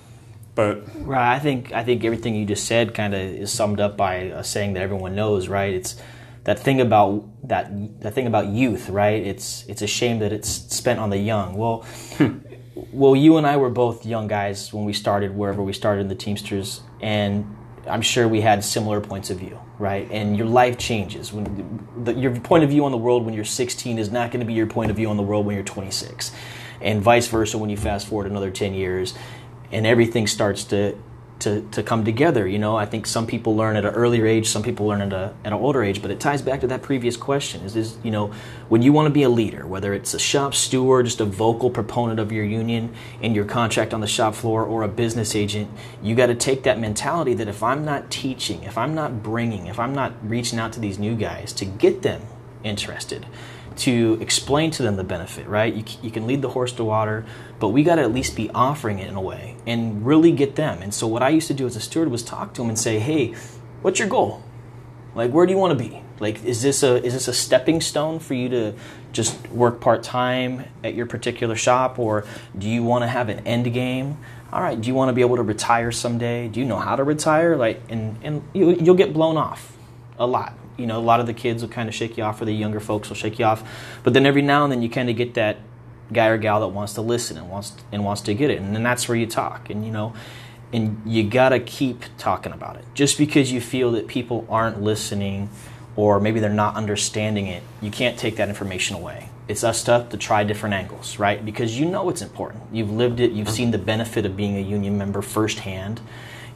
But 0.56 0.84
right, 1.06 1.36
I 1.36 1.39
think 1.39 1.72
I 1.72 1.84
think 1.84 2.04
everything 2.04 2.36
you 2.36 2.46
just 2.46 2.66
said 2.66 2.94
kind 2.94 3.13
of 3.13 3.22
is 3.22 3.51
summed 3.51 3.80
up 3.80 3.96
by 3.96 4.16
a 4.16 4.44
saying 4.44 4.74
that 4.74 4.82
everyone 4.82 5.16
knows. 5.16 5.48
Right, 5.48 5.74
it's 5.74 5.96
that 6.46 6.60
thing 6.60 6.82
about 6.82 7.25
that 7.48 8.01
that 8.01 8.13
thing 8.13 8.27
about 8.27 8.48
youth. 8.48 8.89
Right, 8.89 9.24
it's 9.24 9.66
it's 9.68 9.82
a 9.82 9.88
shame 9.88 10.20
that 10.20 10.34
it's 10.34 10.50
spent 10.50 11.00
on 11.00 11.10
the 11.10 11.18
young. 11.18 11.56
Well. 11.56 11.86
Hmm 12.18 12.38
well, 12.92 13.16
you 13.16 13.38
and 13.38 13.48
I 13.48 13.58
were 13.58 13.70
both 13.70 14.06
young 14.06 14.27
guys 14.27 14.74
when 14.74 14.86
we 14.86 14.94
started 14.94 15.36
wherever 15.36 15.62
we 15.63 15.74
started 15.74 16.01
in 16.01 16.08
the 16.10 16.16
Teamsters, 16.16 16.82
and 17.01 17.56
I'm 17.88 18.01
sure 18.01 18.27
we 18.27 18.41
had 18.41 18.63
similar 18.63 19.01
points 19.01 19.29
of 19.29 19.39
view, 19.39 19.60
right? 19.79 20.08
And 20.12 20.38
your 20.38 20.48
life 20.48 20.77
changes. 20.77 21.34
When 21.34 21.88
the, 22.03 22.13
your 22.13 22.39
point 22.39 22.63
of 22.63 22.70
view 22.70 22.86
on 22.86 22.91
the 22.91 22.98
world 22.98 23.25
when 23.25 23.34
you're 23.34 23.46
16 23.46 23.98
is 23.98 24.12
not 24.12 24.32
going 24.32 24.39
to 24.41 24.46
be 24.46 24.53
your 24.53 24.67
point 24.67 24.91
of 24.91 24.98
view 24.98 25.10
on 25.10 25.17
the 25.17 25.24
world 25.24 25.46
when 25.46 25.56
you're 25.56 25.63
26, 25.63 26.32
and 26.82 27.01
vice 27.01 27.27
versa 27.27 27.58
when 27.58 27.70
you 27.70 27.77
fast 27.77 28.08
forward 28.08 28.27
another 28.29 28.51
10 28.51 28.74
years, 28.74 29.13
and 29.72 29.86
everything 29.86 30.27
starts 30.27 30.63
to 30.65 30.98
to, 31.39 31.62
to 31.72 31.84
come 31.84 32.03
together. 32.03 32.48
You 32.48 32.60
know, 32.60 32.75
I 32.75 32.86
think 32.86 33.06
some 33.06 33.27
people 33.27 33.56
learn 33.56 33.75
at 33.75 33.86
an 33.86 33.94
earlier 33.94 34.25
age, 34.25 34.48
some 34.48 34.63
people 34.63 34.88
learn 34.88 35.01
at, 35.01 35.13
a, 35.13 35.34
at 35.44 35.53
an 35.53 35.60
older 35.60 35.84
age, 35.84 36.01
but 36.01 36.12
it 36.12 36.20
ties 36.20 36.41
back 36.41 36.62
to 36.62 36.67
that 36.67 36.82
previous 36.82 37.15
question 37.17 37.62
is, 37.62 37.75
is, 37.75 37.98
you 38.03 38.12
know, 38.12 38.34
when 38.70 38.82
you 38.82 38.91
want 38.91 39.08
to 39.08 39.12
be 39.12 39.24
a 39.24 39.29
leader, 39.29 39.67
whether 39.67 39.94
it's 39.94 40.13
a 40.13 40.20
shop 40.20 40.53
steward, 40.53 41.06
just 41.06 41.22
a 41.22 41.25
vocal 41.25 41.70
proponent 41.70 42.20
of 42.20 42.32
your 42.32 42.46
union 42.46 42.94
in 43.22 43.36
your 43.36 43.46
contract 43.46 43.94
on 43.94 44.01
the 44.01 44.08
shop 44.08 44.36
floor, 44.36 44.63
or 44.63 44.84
a 44.84 44.88
business 44.88 45.36
agent, 45.36 45.70
you 46.01 46.15
got 46.15 46.27
to 46.27 46.36
take 46.36 46.63
that 46.63 46.79
mentality 46.79 47.34
that 47.36 47.48
if 47.48 47.62
I'm 47.62 47.86
not 47.86 48.10
teaching, 48.10 48.63
if 48.63 48.77
I'm 48.77 48.96
not 48.96 49.24
bringing, 49.24 49.67
if 49.67 49.79
I'm 49.79 49.94
not 49.94 50.13
reaching 50.27 50.60
out 50.60 50.74
to 50.74 50.79
these 50.79 50.98
new 50.98 51.15
guys 51.15 51.53
to 51.53 51.65
get 51.65 52.01
them 52.01 52.22
interested, 52.63 53.25
to 53.77 54.17
explain 54.22 54.72
to 54.72 54.84
them 54.84 54.96
the 54.96 55.03
benefit, 55.03 55.48
right? 55.48 55.74
You, 55.74 55.84
you 56.01 56.12
can 56.12 56.27
lead 56.27 56.41
the 56.41 56.50
horse 56.50 56.74
to 56.74 56.84
water, 56.84 57.25
but 57.60 57.69
we 57.69 57.84
got 57.84 57.96
to 57.96 58.01
at 58.01 58.13
least 58.13 58.36
be 58.36 58.50
offering 58.51 59.00
it 59.00 59.07
in 59.07 59.15
a 59.15 59.22
way 59.22 59.55
and 59.65 60.05
really 60.05 60.31
get 60.31 60.55
them. 60.55 60.81
And 60.81 60.93
so, 60.93 61.07
what 61.07 61.24
I 61.24 61.29
used 61.29 61.48
to 61.48 61.53
do 61.53 61.65
as 61.65 61.75
a 61.75 61.81
steward 61.81 62.10
was 62.10 62.24
talk 62.24 62.53
to 62.55 62.62
them 62.62 62.69
and 62.69 62.79
say, 62.79 63.00
hey, 63.00 63.36
what's 63.81 64.00
your 64.00 64.07
goal? 64.07 64.43
Like, 65.15 65.31
where 65.31 65.46
do 65.46 65.51
you 65.51 65.57
want 65.57 65.77
to 65.77 65.84
be? 65.84 66.01
Like, 66.19 66.43
is 66.43 66.62
this 66.62 66.84
a 66.84 67.03
is 67.03 67.13
this 67.13 67.27
a 67.27 67.34
stepping 67.34 67.81
stone 67.81 68.19
for 68.19 68.34
you 68.34 68.50
to 68.50 68.74
just 69.12 69.48
work 69.50 69.79
part 69.79 70.03
time 70.03 70.65
at 70.84 70.96
your 70.96 71.05
particular 71.05 71.55
shop, 71.55 72.00
or 72.00 72.25
do 72.57 72.67
you 72.67 72.84
want 72.84 73.03
to 73.03 73.07
have 73.07 73.29
an 73.29 73.46
end 73.46 73.72
game? 73.74 74.17
All 74.51 74.62
right, 74.62 74.79
do 74.79 74.88
you 74.88 74.96
want 74.96 75.10
to 75.10 75.13
be 75.13 75.22
able 75.22 75.36
to 75.36 75.43
retire 75.43 75.91
someday? 75.91 76.48
Do 76.48 76.60
you 76.60 76.65
know 76.65 76.79
how 76.79 76.96
to 76.96 77.03
retire? 77.03 77.55
Like, 77.55 77.81
and 77.89 78.17
and 78.24 78.43
you, 78.53 78.72
you'll 78.75 78.96
get 78.96 79.13
blown 79.13 79.38
off 79.38 79.75
a 80.17 80.25
lot 80.25 80.53
you 80.77 80.86
know, 80.86 80.98
a 80.98 81.01
lot 81.01 81.19
of 81.19 81.25
the 81.25 81.34
kids 81.34 81.62
will 81.62 81.69
kind 81.69 81.89
of 81.89 81.96
shake 81.96 82.17
you 82.17 82.24
off, 82.24 82.41
or 82.41 82.46
the 82.46 82.53
younger 82.53 82.79
folks 82.79 83.10
will 83.10 83.15
shake 83.15 83.39
you 83.39 83.46
off. 83.46 83.63
But 84.03 84.13
then 84.13 84.25
every 84.25 84.41
now 84.41 84.63
and 84.63 84.72
then 84.72 84.81
you 84.81 84.89
kind 84.89 85.10
of 85.10 85.15
get 85.15 85.34
that 85.34 85.57
guy 86.13 86.27
or 86.27 86.38
gal 86.38 86.62
that 86.62 86.69
wants 86.69 86.93
to 86.93 87.01
listen 87.01 87.38
and 87.38 87.50
wants 87.50 87.75
and 87.91 88.05
wants 88.05 88.22
to 88.22 88.34
get 88.34 88.50
it, 88.50 88.62
and 88.62 88.75
then 88.75 88.84
that's 88.84 89.07
where 89.07 89.17
you 89.17 89.27
talk. 89.27 89.69
And 89.69 89.86
you 89.86 89.91
know, 89.91 90.13
and 90.72 91.01
you 91.05 91.24
gotta 91.24 91.60
keep 91.60 92.03
talking 92.17 92.53
about 92.53 92.77
it. 92.77 92.86
Just 92.93 93.17
because 93.17 93.51
you 93.51 93.62
feel 93.62 93.91
that 93.93 94.07
people 94.07 94.46
aren't 94.50 94.81
listening, 94.81 95.50
or 95.96 96.19
maybe 96.19 96.39
they're 96.39 96.50
not 96.50 96.75
understanding 96.75 97.48
it, 97.48 97.63
you 97.81 97.91
can't 97.91 98.17
take 98.17 98.36
that 98.38 98.50
information 98.50 98.96
away. 98.96 99.29
It's 99.48 99.63
us 99.63 99.79
stuff 99.79 100.10
to 100.10 100.17
try 100.17 100.43
different 100.43 100.75
angles, 100.75 101.19
right? 101.19 101.43
Because 101.43 101.79
you 101.79 101.86
know 101.86 102.10
it's 102.10 102.22
important. 102.22 102.63
You've 102.72 102.91
lived 102.91 103.22
it. 103.22 103.31
You've 103.31 103.48
mm-hmm. 103.48 103.55
seen 103.55 103.72
the 103.72 103.77
benefit 103.77 104.25
of 104.25 104.36
being 104.36 104.57
a 104.57 104.62
union 104.62 104.98
member 104.98 105.22
firsthand 105.22 106.01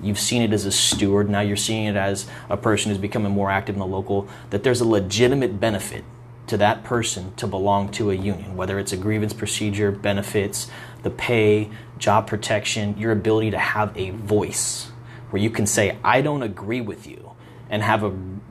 You've 0.01 0.20
seen 0.20 0.41
it 0.41 0.53
as 0.53 0.65
a 0.65 0.72
steward. 0.72 1.29
Now 1.29 1.41
you're 1.41 1.58
seeing 1.58 1.86
it 1.86 1.96
as 1.96 2.27
a 2.50 2.58
person 2.58 2.89
who's 2.89 2.98
becoming 2.98 3.31
more 3.31 3.51
active 3.51 3.75
in 3.75 3.79
the 3.79 3.86
local, 3.86 4.27
that 4.50 4.63
there's 4.63 4.81
a 4.81 4.88
legitimate 4.88 5.60
benefit 5.60 6.03
to 6.48 6.58
that 6.58 6.84
person 6.84 7.34
to 7.36 7.48
belong 7.48 7.89
to 7.91 8.12
a 8.12 8.15
union, 8.15 8.55
whether 8.55 8.79
it's 8.79 8.91
a 8.91 8.98
grievance 8.98 9.34
procedure, 9.34 9.91
benefits, 9.91 10.70
the 11.03 11.10
pay, 11.10 11.70
job 11.98 12.27
protection, 12.27 12.98
your 12.98 13.12
ability 13.12 13.51
to 13.51 13.58
have 13.58 13.96
a 13.96 14.10
voice 14.10 14.91
where 15.29 15.41
you 15.41 15.50
can 15.50 15.65
say, 15.65 15.98
I 16.03 16.22
don't 16.22 16.43
agree 16.43 16.81
with 16.81 17.08
you, 17.08 17.31
and 17.70 17.81
have 17.81 18.03
a 18.03 18.10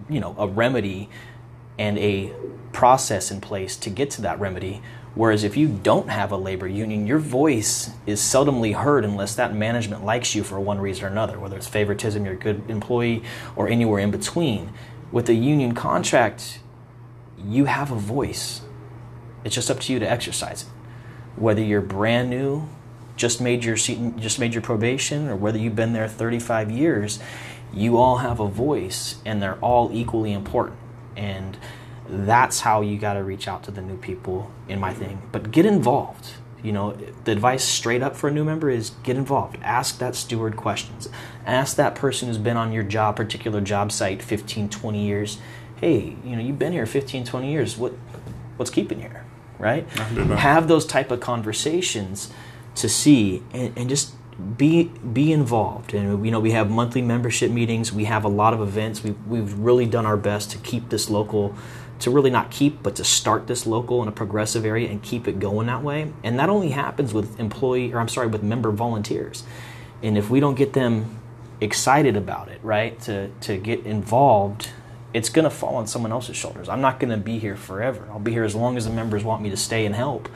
you 0.08 0.18
know 0.18 0.34
a 0.38 0.48
remedy 0.48 1.08
and 1.78 1.98
a 1.98 2.32
process 2.72 3.30
in 3.30 3.40
place 3.40 3.76
to 3.76 3.90
get 3.90 4.10
to 4.10 4.22
that 4.22 4.40
remedy 4.40 4.82
Whereas 5.14 5.42
if 5.42 5.56
you 5.56 5.68
don't 5.68 6.08
have 6.08 6.30
a 6.30 6.36
labor 6.36 6.68
union, 6.68 7.06
your 7.06 7.18
voice 7.18 7.90
is 8.06 8.20
seldomly 8.20 8.74
heard 8.74 9.04
unless 9.04 9.34
that 9.34 9.54
management 9.54 10.04
likes 10.04 10.34
you 10.34 10.44
for 10.44 10.60
one 10.60 10.78
reason 10.78 11.04
or 11.04 11.08
another, 11.08 11.38
whether 11.38 11.56
it's 11.56 11.66
favoritism, 11.66 12.24
you're 12.24 12.34
a 12.34 12.38
good 12.38 12.62
employee, 12.68 13.22
or 13.56 13.68
anywhere 13.68 13.98
in 13.98 14.12
between. 14.12 14.72
With 15.10 15.28
a 15.28 15.34
union 15.34 15.74
contract, 15.74 16.60
you 17.44 17.64
have 17.64 17.90
a 17.90 17.96
voice. 17.96 18.60
It's 19.44 19.54
just 19.54 19.70
up 19.70 19.80
to 19.80 19.92
you 19.92 19.98
to 19.98 20.08
exercise 20.08 20.62
it. 20.62 20.68
Whether 21.36 21.62
you're 21.62 21.80
brand 21.80 22.30
new, 22.30 22.68
just 23.16 23.40
made 23.40 23.64
your 23.64 23.76
just 23.76 24.38
made 24.38 24.54
your 24.54 24.62
probation, 24.62 25.28
or 25.28 25.36
whether 25.36 25.58
you've 25.58 25.76
been 25.76 25.92
there 25.92 26.08
35 26.08 26.70
years, 26.70 27.18
you 27.72 27.96
all 27.98 28.18
have 28.18 28.40
a 28.40 28.48
voice, 28.48 29.16
and 29.24 29.42
they're 29.42 29.58
all 29.58 29.90
equally 29.92 30.32
important. 30.32 30.78
And 31.16 31.56
that's 32.10 32.60
how 32.60 32.80
you 32.80 32.98
got 32.98 33.14
to 33.14 33.22
reach 33.22 33.46
out 33.48 33.62
to 33.64 33.70
the 33.70 33.80
new 33.80 33.96
people 33.96 34.50
in 34.68 34.80
my 34.80 34.92
thing. 34.92 35.22
But 35.32 35.50
get 35.50 35.64
involved. 35.64 36.32
You 36.62 36.72
know, 36.72 36.92
the 37.24 37.32
advice 37.32 37.64
straight 37.64 38.02
up 38.02 38.16
for 38.16 38.28
a 38.28 38.30
new 38.30 38.44
member 38.44 38.68
is 38.68 38.90
get 39.02 39.16
involved. 39.16 39.56
Ask 39.62 39.98
that 39.98 40.14
steward 40.14 40.56
questions. 40.56 41.08
Ask 41.46 41.76
that 41.76 41.94
person 41.94 42.28
who's 42.28 42.38
been 42.38 42.56
on 42.56 42.72
your 42.72 42.82
job, 42.82 43.16
particular 43.16 43.60
job 43.60 43.92
site 43.92 44.22
15, 44.22 44.68
20 44.68 45.02
years. 45.02 45.38
Hey, 45.76 46.16
you 46.24 46.36
know, 46.36 46.42
you've 46.42 46.58
been 46.58 46.72
here 46.72 46.84
15, 46.84 47.24
20 47.24 47.50
years. 47.50 47.78
What 47.78 47.94
what's 48.56 48.70
keeping 48.70 49.00
you 49.00 49.08
here? 49.08 49.24
Right? 49.58 49.88
Have 49.88 50.68
those 50.68 50.84
type 50.84 51.10
of 51.10 51.20
conversations 51.20 52.30
to 52.76 52.88
see 52.88 53.42
and, 53.52 53.76
and 53.76 53.88
just 53.88 54.14
be 54.56 54.84
be 54.84 55.32
involved 55.32 55.92
and 55.92 56.24
you 56.24 56.30
know 56.30 56.40
we 56.40 56.52
have 56.52 56.70
monthly 56.70 57.02
membership 57.02 57.50
meetings 57.50 57.92
we 57.92 58.04
have 58.04 58.24
a 58.24 58.28
lot 58.28 58.54
of 58.54 58.60
events 58.60 59.02
we, 59.04 59.10
we've 59.26 59.52
really 59.54 59.84
done 59.84 60.06
our 60.06 60.16
best 60.16 60.50
to 60.50 60.58
keep 60.58 60.88
this 60.88 61.10
local 61.10 61.54
to 62.00 62.10
really 62.10 62.30
not 62.30 62.50
keep, 62.50 62.82
but 62.82 62.96
to 62.96 63.04
start 63.04 63.46
this 63.46 63.66
local 63.66 64.02
in 64.02 64.08
a 64.08 64.12
progressive 64.12 64.64
area 64.64 64.88
and 64.88 65.02
keep 65.02 65.28
it 65.28 65.38
going 65.38 65.66
that 65.66 65.82
way. 65.82 66.12
And 66.24 66.38
that 66.38 66.48
only 66.48 66.70
happens 66.70 67.12
with 67.14 67.38
employee, 67.38 67.92
or 67.92 68.00
I'm 68.00 68.08
sorry, 68.08 68.26
with 68.26 68.42
member 68.42 68.70
volunteers. 68.70 69.44
And 70.02 70.16
if 70.16 70.30
we 70.30 70.40
don't 70.40 70.54
get 70.54 70.72
them 70.72 71.18
excited 71.60 72.16
about 72.16 72.48
it, 72.48 72.58
right, 72.62 72.98
to, 73.02 73.28
to 73.42 73.58
get 73.58 73.84
involved, 73.84 74.70
it's 75.12 75.28
going 75.28 75.44
to 75.44 75.50
fall 75.50 75.76
on 75.76 75.86
someone 75.86 76.10
else's 76.10 76.36
shoulders. 76.36 76.68
I'm 76.68 76.80
not 76.80 77.00
going 77.00 77.10
to 77.10 77.18
be 77.18 77.38
here 77.38 77.56
forever. 77.56 78.08
I'll 78.10 78.18
be 78.18 78.32
here 78.32 78.44
as 78.44 78.54
long 78.54 78.78
as 78.78 78.86
the 78.86 78.92
members 78.92 79.22
want 79.22 79.42
me 79.42 79.50
to 79.50 79.56
stay 79.56 79.84
and 79.84 79.94
help. 79.94 80.28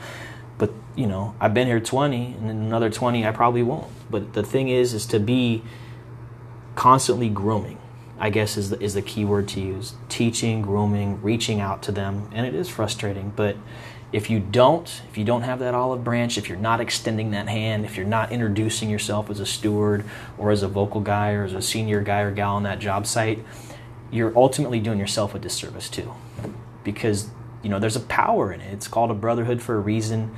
But, 0.59 0.71
you 0.95 1.07
know, 1.07 1.35
I've 1.39 1.53
been 1.53 1.67
here 1.67 1.79
20, 1.79 2.35
and 2.39 2.49
another 2.49 2.91
20, 2.91 3.25
I 3.25 3.31
probably 3.31 3.63
won't. 3.63 3.91
But 4.11 4.33
the 4.33 4.43
thing 4.43 4.69
is, 4.69 4.93
is 4.93 5.05
to 5.07 5.19
be 5.19 5.63
constantly 6.75 7.29
grooming 7.29 7.79
I 8.19 8.29
guess 8.29 8.57
is 8.57 8.69
the, 8.69 8.81
is 8.81 8.93
the 8.93 9.01
key 9.01 9.25
word 9.25 9.47
to 9.49 9.61
use. 9.61 9.93
Teaching, 10.07 10.61
grooming, 10.61 11.21
reaching 11.21 11.59
out 11.59 11.83
to 11.83 11.91
them, 11.91 12.29
and 12.33 12.45
it 12.45 12.55
is 12.55 12.69
frustrating. 12.69 13.33
But 13.35 13.57
if 14.11 14.29
you 14.29 14.39
don't, 14.39 15.01
if 15.09 15.17
you 15.17 15.25
don't 15.25 15.41
have 15.41 15.59
that 15.59 15.73
olive 15.73 16.03
branch, 16.03 16.37
if 16.37 16.47
you're 16.47 16.57
not 16.57 16.79
extending 16.79 17.31
that 17.31 17.49
hand, 17.49 17.83
if 17.83 17.97
you're 17.97 18.05
not 18.05 18.31
introducing 18.31 18.89
yourself 18.89 19.29
as 19.29 19.39
a 19.39 19.45
steward 19.45 20.05
or 20.37 20.51
as 20.51 20.63
a 20.63 20.67
vocal 20.67 21.01
guy 21.01 21.33
or 21.33 21.43
as 21.43 21.53
a 21.53 21.61
senior 21.61 22.01
guy 22.01 22.21
or 22.21 22.31
gal 22.31 22.55
on 22.55 22.63
that 22.63 22.79
job 22.79 23.05
site, 23.05 23.43
you're 24.11 24.37
ultimately 24.37 24.79
doing 24.79 24.99
yourself 24.99 25.35
a 25.35 25.39
disservice 25.39 25.89
too, 25.89 26.13
because 26.83 27.29
you 27.63 27.69
know 27.69 27.79
there's 27.79 27.97
a 27.97 28.01
power 28.01 28.53
in 28.53 28.61
it. 28.61 28.71
It's 28.71 28.87
called 28.87 29.11
a 29.11 29.15
brotherhood 29.15 29.61
for 29.61 29.75
a 29.75 29.79
reason 29.79 30.33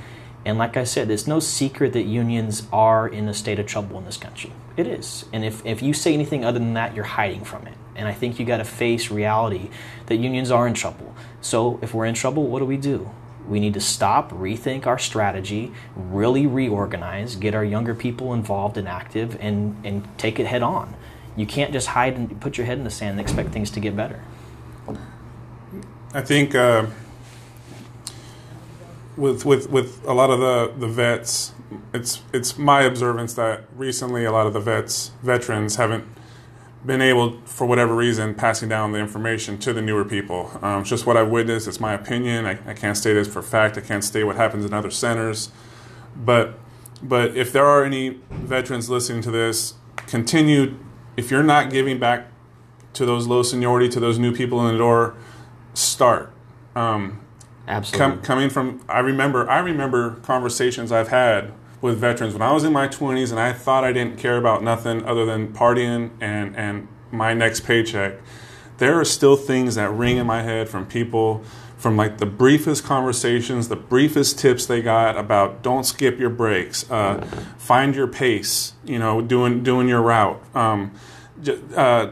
and 0.47 0.57
like 0.57 0.77
I 0.77 0.85
said, 0.85 1.11
it's 1.11 1.27
no 1.27 1.41
secret 1.41 1.91
that 1.91 2.03
unions 2.03 2.65
are 2.71 3.05
in 3.05 3.27
a 3.27 3.33
state 3.33 3.59
of 3.59 3.65
trouble 3.65 3.97
in 3.97 4.05
this 4.05 4.15
country. 4.15 4.53
It 4.77 4.87
is. 4.87 5.25
And 5.33 5.43
if, 5.43 5.63
if 5.65 5.81
you 5.81 5.93
say 5.93 6.13
anything 6.13 6.45
other 6.45 6.57
than 6.57 6.73
that, 6.75 6.95
you're 6.95 7.03
hiding 7.03 7.43
from 7.43 7.67
it. 7.67 7.73
And 7.97 8.07
I 8.07 8.13
think 8.13 8.39
you 8.39 8.45
got 8.45 8.57
to 8.57 8.63
face 8.63 9.11
reality 9.11 9.69
that 10.05 10.15
unions 10.15 10.49
are 10.49 10.65
in 10.65 10.73
trouble. 10.73 11.13
So 11.41 11.79
if 11.81 11.93
we're 11.93 12.05
in 12.05 12.13
trouble, 12.13 12.47
what 12.47 12.59
do 12.59 12.65
we 12.65 12.77
do? 12.77 13.11
We 13.45 13.59
need 13.59 13.73
to 13.73 13.81
stop, 13.81 14.31
rethink 14.31 14.85
our 14.85 14.97
strategy, 14.97 15.73
really 15.97 16.47
reorganize, 16.47 17.35
get 17.35 17.53
our 17.53 17.65
younger 17.65 17.93
people 17.93 18.33
involved 18.33 18.77
and 18.77 18.87
active, 18.87 19.35
and, 19.41 19.75
and 19.83 20.07
take 20.17 20.39
it 20.39 20.45
head 20.45 20.63
on. 20.63 20.95
You 21.35 21.45
can't 21.45 21.73
just 21.73 21.87
hide 21.87 22.15
and 22.15 22.39
put 22.39 22.57
your 22.57 22.67
head 22.67 22.77
in 22.77 22.85
the 22.85 22.89
sand 22.89 23.11
and 23.11 23.19
expect 23.19 23.49
things 23.49 23.69
to 23.71 23.81
get 23.81 23.97
better. 23.97 24.23
I 26.13 26.21
think. 26.21 26.55
Uh 26.55 26.85
with 29.17 29.45
with 29.45 29.69
with 29.69 30.05
a 30.07 30.13
lot 30.13 30.29
of 30.29 30.39
the 30.39 30.73
the 30.77 30.87
vets, 30.87 31.53
it's 31.93 32.21
it's 32.31 32.57
my 32.57 32.83
observance 32.83 33.33
that 33.33 33.63
recently 33.75 34.23
a 34.23 34.31
lot 34.31 34.47
of 34.47 34.53
the 34.53 34.59
vets 34.59 35.11
veterans 35.23 35.75
haven't 35.75 36.05
been 36.85 37.01
able 37.01 37.41
for 37.41 37.65
whatever 37.65 37.95
reason 37.95 38.33
passing 38.33 38.69
down 38.69 38.91
the 38.91 38.99
information 38.99 39.57
to 39.57 39.73
the 39.73 39.81
newer 39.81 40.05
people. 40.05 40.57
Um, 40.61 40.81
it's 40.81 40.89
just 40.89 41.05
what 41.05 41.17
I've 41.17 41.29
witnessed. 41.29 41.67
It's 41.67 41.79
my 41.79 41.93
opinion. 41.93 42.45
I, 42.45 42.59
I 42.69 42.73
can't 42.73 42.95
state 42.95 43.13
this 43.13 43.27
for 43.27 43.41
fact. 43.41 43.77
I 43.77 43.81
can't 43.81 44.03
state 44.03 44.23
what 44.23 44.35
happens 44.35 44.63
in 44.63 44.73
other 44.73 44.91
centers, 44.91 45.51
but 46.15 46.57
but 47.01 47.35
if 47.35 47.51
there 47.51 47.65
are 47.65 47.83
any 47.83 48.19
veterans 48.29 48.89
listening 48.89 49.21
to 49.23 49.31
this, 49.31 49.73
continue. 50.07 50.77
If 51.17 51.31
you're 51.31 51.43
not 51.43 51.71
giving 51.71 51.99
back 51.99 52.27
to 52.93 53.05
those 53.05 53.27
low 53.27 53.43
seniority, 53.43 53.89
to 53.89 53.99
those 53.99 54.19
new 54.19 54.33
people 54.33 54.65
in 54.65 54.71
the 54.71 54.77
door, 54.77 55.15
start. 55.73 56.31
Um, 56.75 57.19
Absolutely. 57.67 58.15
Com- 58.15 58.21
coming 58.23 58.49
from, 58.49 58.81
I 58.87 58.99
remember, 58.99 59.49
I 59.49 59.59
remember 59.59 60.15
conversations 60.21 60.91
I've 60.91 61.09
had 61.09 61.51
with 61.81 61.97
veterans 61.97 62.33
when 62.33 62.41
I 62.41 62.51
was 62.51 62.63
in 62.63 62.73
my 62.73 62.87
20s 62.87 63.31
and 63.31 63.39
I 63.39 63.53
thought 63.53 63.83
I 63.83 63.91
didn't 63.91 64.17
care 64.17 64.37
about 64.37 64.63
nothing 64.63 65.05
other 65.05 65.25
than 65.25 65.53
partying 65.53 66.11
and, 66.19 66.55
and 66.55 66.87
my 67.11 67.33
next 67.33 67.61
paycheck. 67.61 68.15
There 68.77 68.99
are 68.99 69.05
still 69.05 69.35
things 69.35 69.75
that 69.75 69.91
ring 69.91 70.17
in 70.17 70.25
my 70.25 70.43
head 70.43 70.69
from 70.69 70.85
people 70.85 71.43
from 71.77 71.95
like 71.95 72.17
the 72.17 72.25
briefest 72.25 72.83
conversations, 72.83 73.67
the 73.67 73.75
briefest 73.75 74.39
tips 74.39 74.65
they 74.65 74.81
got 74.81 75.15
about 75.15 75.61
don't 75.61 75.83
skip 75.83 76.19
your 76.19 76.29
breaks, 76.29 76.89
uh, 76.89 77.21
find 77.57 77.95
your 77.95 78.07
pace, 78.07 78.73
you 78.83 78.97
know, 78.97 79.21
doing 79.21 79.61
doing 79.63 79.87
your 79.87 80.01
route, 80.01 80.41
um, 80.55 80.91
uh, 81.75 82.09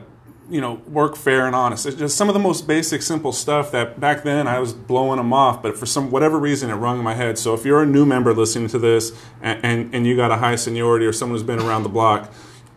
you 0.50 0.62
know, 0.62 0.76
work 0.88 1.16
fair 1.16 1.48
and 1.48 1.56
honest. 1.56 1.86
It's 1.86 1.96
just 1.96 2.18
some 2.18 2.30
of 2.30 2.34
the 2.34 2.40
most 2.40 2.68
basic, 2.68 3.02
simple 3.02 3.32
stuff 3.32 3.72
that 3.72 4.00
back 4.00 4.24
then 4.24 4.48
I 4.48 4.60
was 4.60 4.74
blowing 4.74 5.18
them 5.18 5.34
off, 5.34 5.64
but 5.64 5.78
for 5.78 5.86
some 5.86 6.12
whatever 6.12 6.40
reason 6.40 6.70
it 6.70 6.76
rung 6.76 7.00
in 7.00 7.04
my 7.04 7.16
head. 7.16 7.38
So 7.38 7.54
if 7.54 7.66
you're 7.66 7.82
a 7.82 7.86
new 7.86 8.06
member 8.06 8.34
listening 8.34 8.68
to 8.70 8.80
this 8.80 9.12
and, 9.42 9.60
and, 9.64 9.96
and 9.96 10.08
you 10.08 10.16
got 10.16 10.32
a 10.32 10.38
high 10.38 10.56
seniority 10.56 11.06
or 11.06 11.14
someone 11.14 11.36
who's 11.36 11.44
been 11.44 11.60
around 11.60 11.84
the 11.84 11.90
block, 11.90 12.32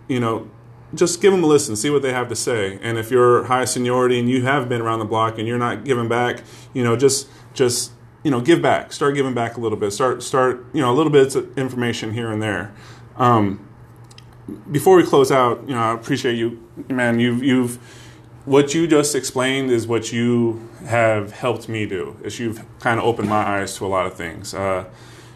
you 0.09 0.19
know, 0.19 0.49
just 0.95 1.21
give 1.21 1.33
them 1.33 1.45
a 1.45 1.47
listen, 1.47 1.77
see 1.77 1.91
what 1.91 2.01
they 2.01 2.13
have 2.13 2.29
to 2.31 2.37
say. 2.37 2.79
And 2.81 2.97
if 2.97 3.11
you're 3.11 3.45
high 3.45 3.67
seniority 3.67 4.19
and 4.19 4.31
you 4.31 4.43
have 4.45 4.69
been 4.69 4.81
around 4.81 5.01
the 5.01 5.05
block 5.05 5.39
and 5.39 5.47
you're 5.47 5.59
not 5.59 5.85
giving 5.85 6.09
back, 6.09 6.43
you 6.73 6.83
know, 6.83 6.97
just 6.97 7.29
just 7.53 7.93
you 8.25 8.31
know, 8.31 8.41
give 8.41 8.61
back. 8.61 8.93
Start 8.93 9.15
giving 9.15 9.35
back 9.35 9.57
a 9.57 9.61
little 9.61 9.79
bit. 9.79 9.93
Start 9.93 10.23
start 10.23 10.65
you 10.73 10.81
know 10.81 10.91
a 10.91 10.97
little 10.97 11.13
bit 11.13 11.35
of 11.35 11.57
information 11.59 12.15
here 12.15 12.31
and 12.31 12.43
there. 12.43 12.75
Um, 13.17 13.68
before 14.71 14.97
we 14.97 15.05
close 15.05 15.31
out, 15.31 15.63
you 15.69 15.75
know, 15.75 15.81
I 15.81 15.95
appreciate 15.95 16.37
you, 16.37 16.63
man. 16.89 17.21
You've 17.21 17.43
you've 17.43 17.77
what 18.45 18.75
you 18.75 18.87
just 18.87 19.15
explained 19.15 19.71
is 19.71 19.87
what 19.87 20.13
you 20.13 20.69
have 20.87 21.33
helped 21.33 21.69
me 21.69 21.87
do. 21.87 22.17
Is 22.23 22.39
you've 22.39 22.65
kind 22.81 22.99
of 22.99 23.05
opened 23.05 23.29
my 23.29 23.61
eyes 23.61 23.77
to 23.77 23.87
a 23.87 23.89
lot 23.89 24.07
of 24.07 24.15
things. 24.15 24.55
Uh, 24.55 24.85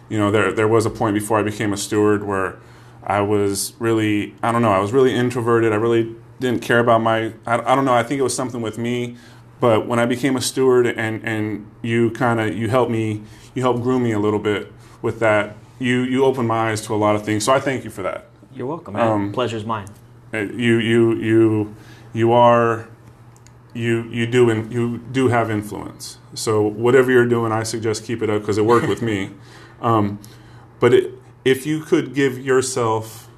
you 0.08 0.18
know, 0.18 0.30
there 0.30 0.52
there 0.52 0.68
was 0.68 0.86
a 0.86 0.90
point 0.90 1.14
before 1.14 1.38
I 1.38 1.42
became 1.42 1.72
a 1.72 1.76
steward 1.76 2.24
where 2.24 2.58
I 3.04 3.20
was 3.20 3.74
really, 3.78 4.34
I 4.42 4.52
don't 4.52 4.62
know, 4.62 4.72
I 4.72 4.78
was 4.78 4.92
really 4.92 5.14
introverted. 5.14 5.72
I 5.72 5.76
really 5.76 6.14
didn't 6.38 6.62
care 6.62 6.78
about 6.78 7.02
my, 7.02 7.32
I, 7.46 7.58
I 7.58 7.74
don't 7.74 7.84
know, 7.84 7.94
I 7.94 8.02
think 8.02 8.20
it 8.20 8.22
was 8.22 8.34
something 8.34 8.62
with 8.62 8.78
me. 8.78 9.16
But 9.60 9.86
when 9.86 9.98
I 9.98 10.06
became 10.06 10.36
a 10.36 10.40
steward 10.40 10.86
and, 10.86 11.22
and 11.24 11.70
you 11.82 12.10
kind 12.10 12.40
of, 12.40 12.56
you 12.56 12.68
helped 12.68 12.90
me, 12.90 13.22
you 13.54 13.62
helped 13.62 13.82
groom 13.82 14.02
me 14.02 14.12
a 14.12 14.18
little 14.18 14.40
bit 14.40 14.72
with 15.02 15.20
that, 15.20 15.56
you, 15.78 16.02
you 16.02 16.24
opened 16.24 16.48
my 16.48 16.70
eyes 16.70 16.80
to 16.86 16.94
a 16.94 16.96
lot 16.96 17.14
of 17.14 17.24
things. 17.24 17.44
So 17.44 17.52
I 17.52 17.60
thank 17.60 17.84
you 17.84 17.90
for 17.90 18.02
that. 18.02 18.26
You're 18.54 18.66
welcome. 18.66 18.96
Um, 18.96 19.32
Pleasure's 19.32 19.64
mine. 19.64 19.88
Uh, 20.32 20.38
you, 20.38 20.78
you, 20.78 21.14
you, 21.14 21.76
you 22.12 22.32
are, 22.32 22.88
you, 23.74 24.02
you 24.04 24.26
do, 24.26 24.50
in, 24.50 24.70
you 24.70 24.98
do 24.98 25.28
have 25.28 25.50
influence. 25.50 26.18
So 26.34 26.62
whatever 26.62 27.10
you're 27.10 27.26
doing, 27.26 27.52
I 27.52 27.62
suggest 27.62 28.04
keep 28.04 28.22
it 28.22 28.30
up 28.30 28.42
because 28.42 28.58
it 28.58 28.64
worked 28.64 28.88
with 28.88 29.02
me. 29.02 29.30
Um, 29.82 30.20
but 30.78 30.94
it, 30.94 31.12
if 31.44 31.66
you 31.66 31.80
could 31.80 32.14
give 32.14 32.38
yourself 32.38 33.28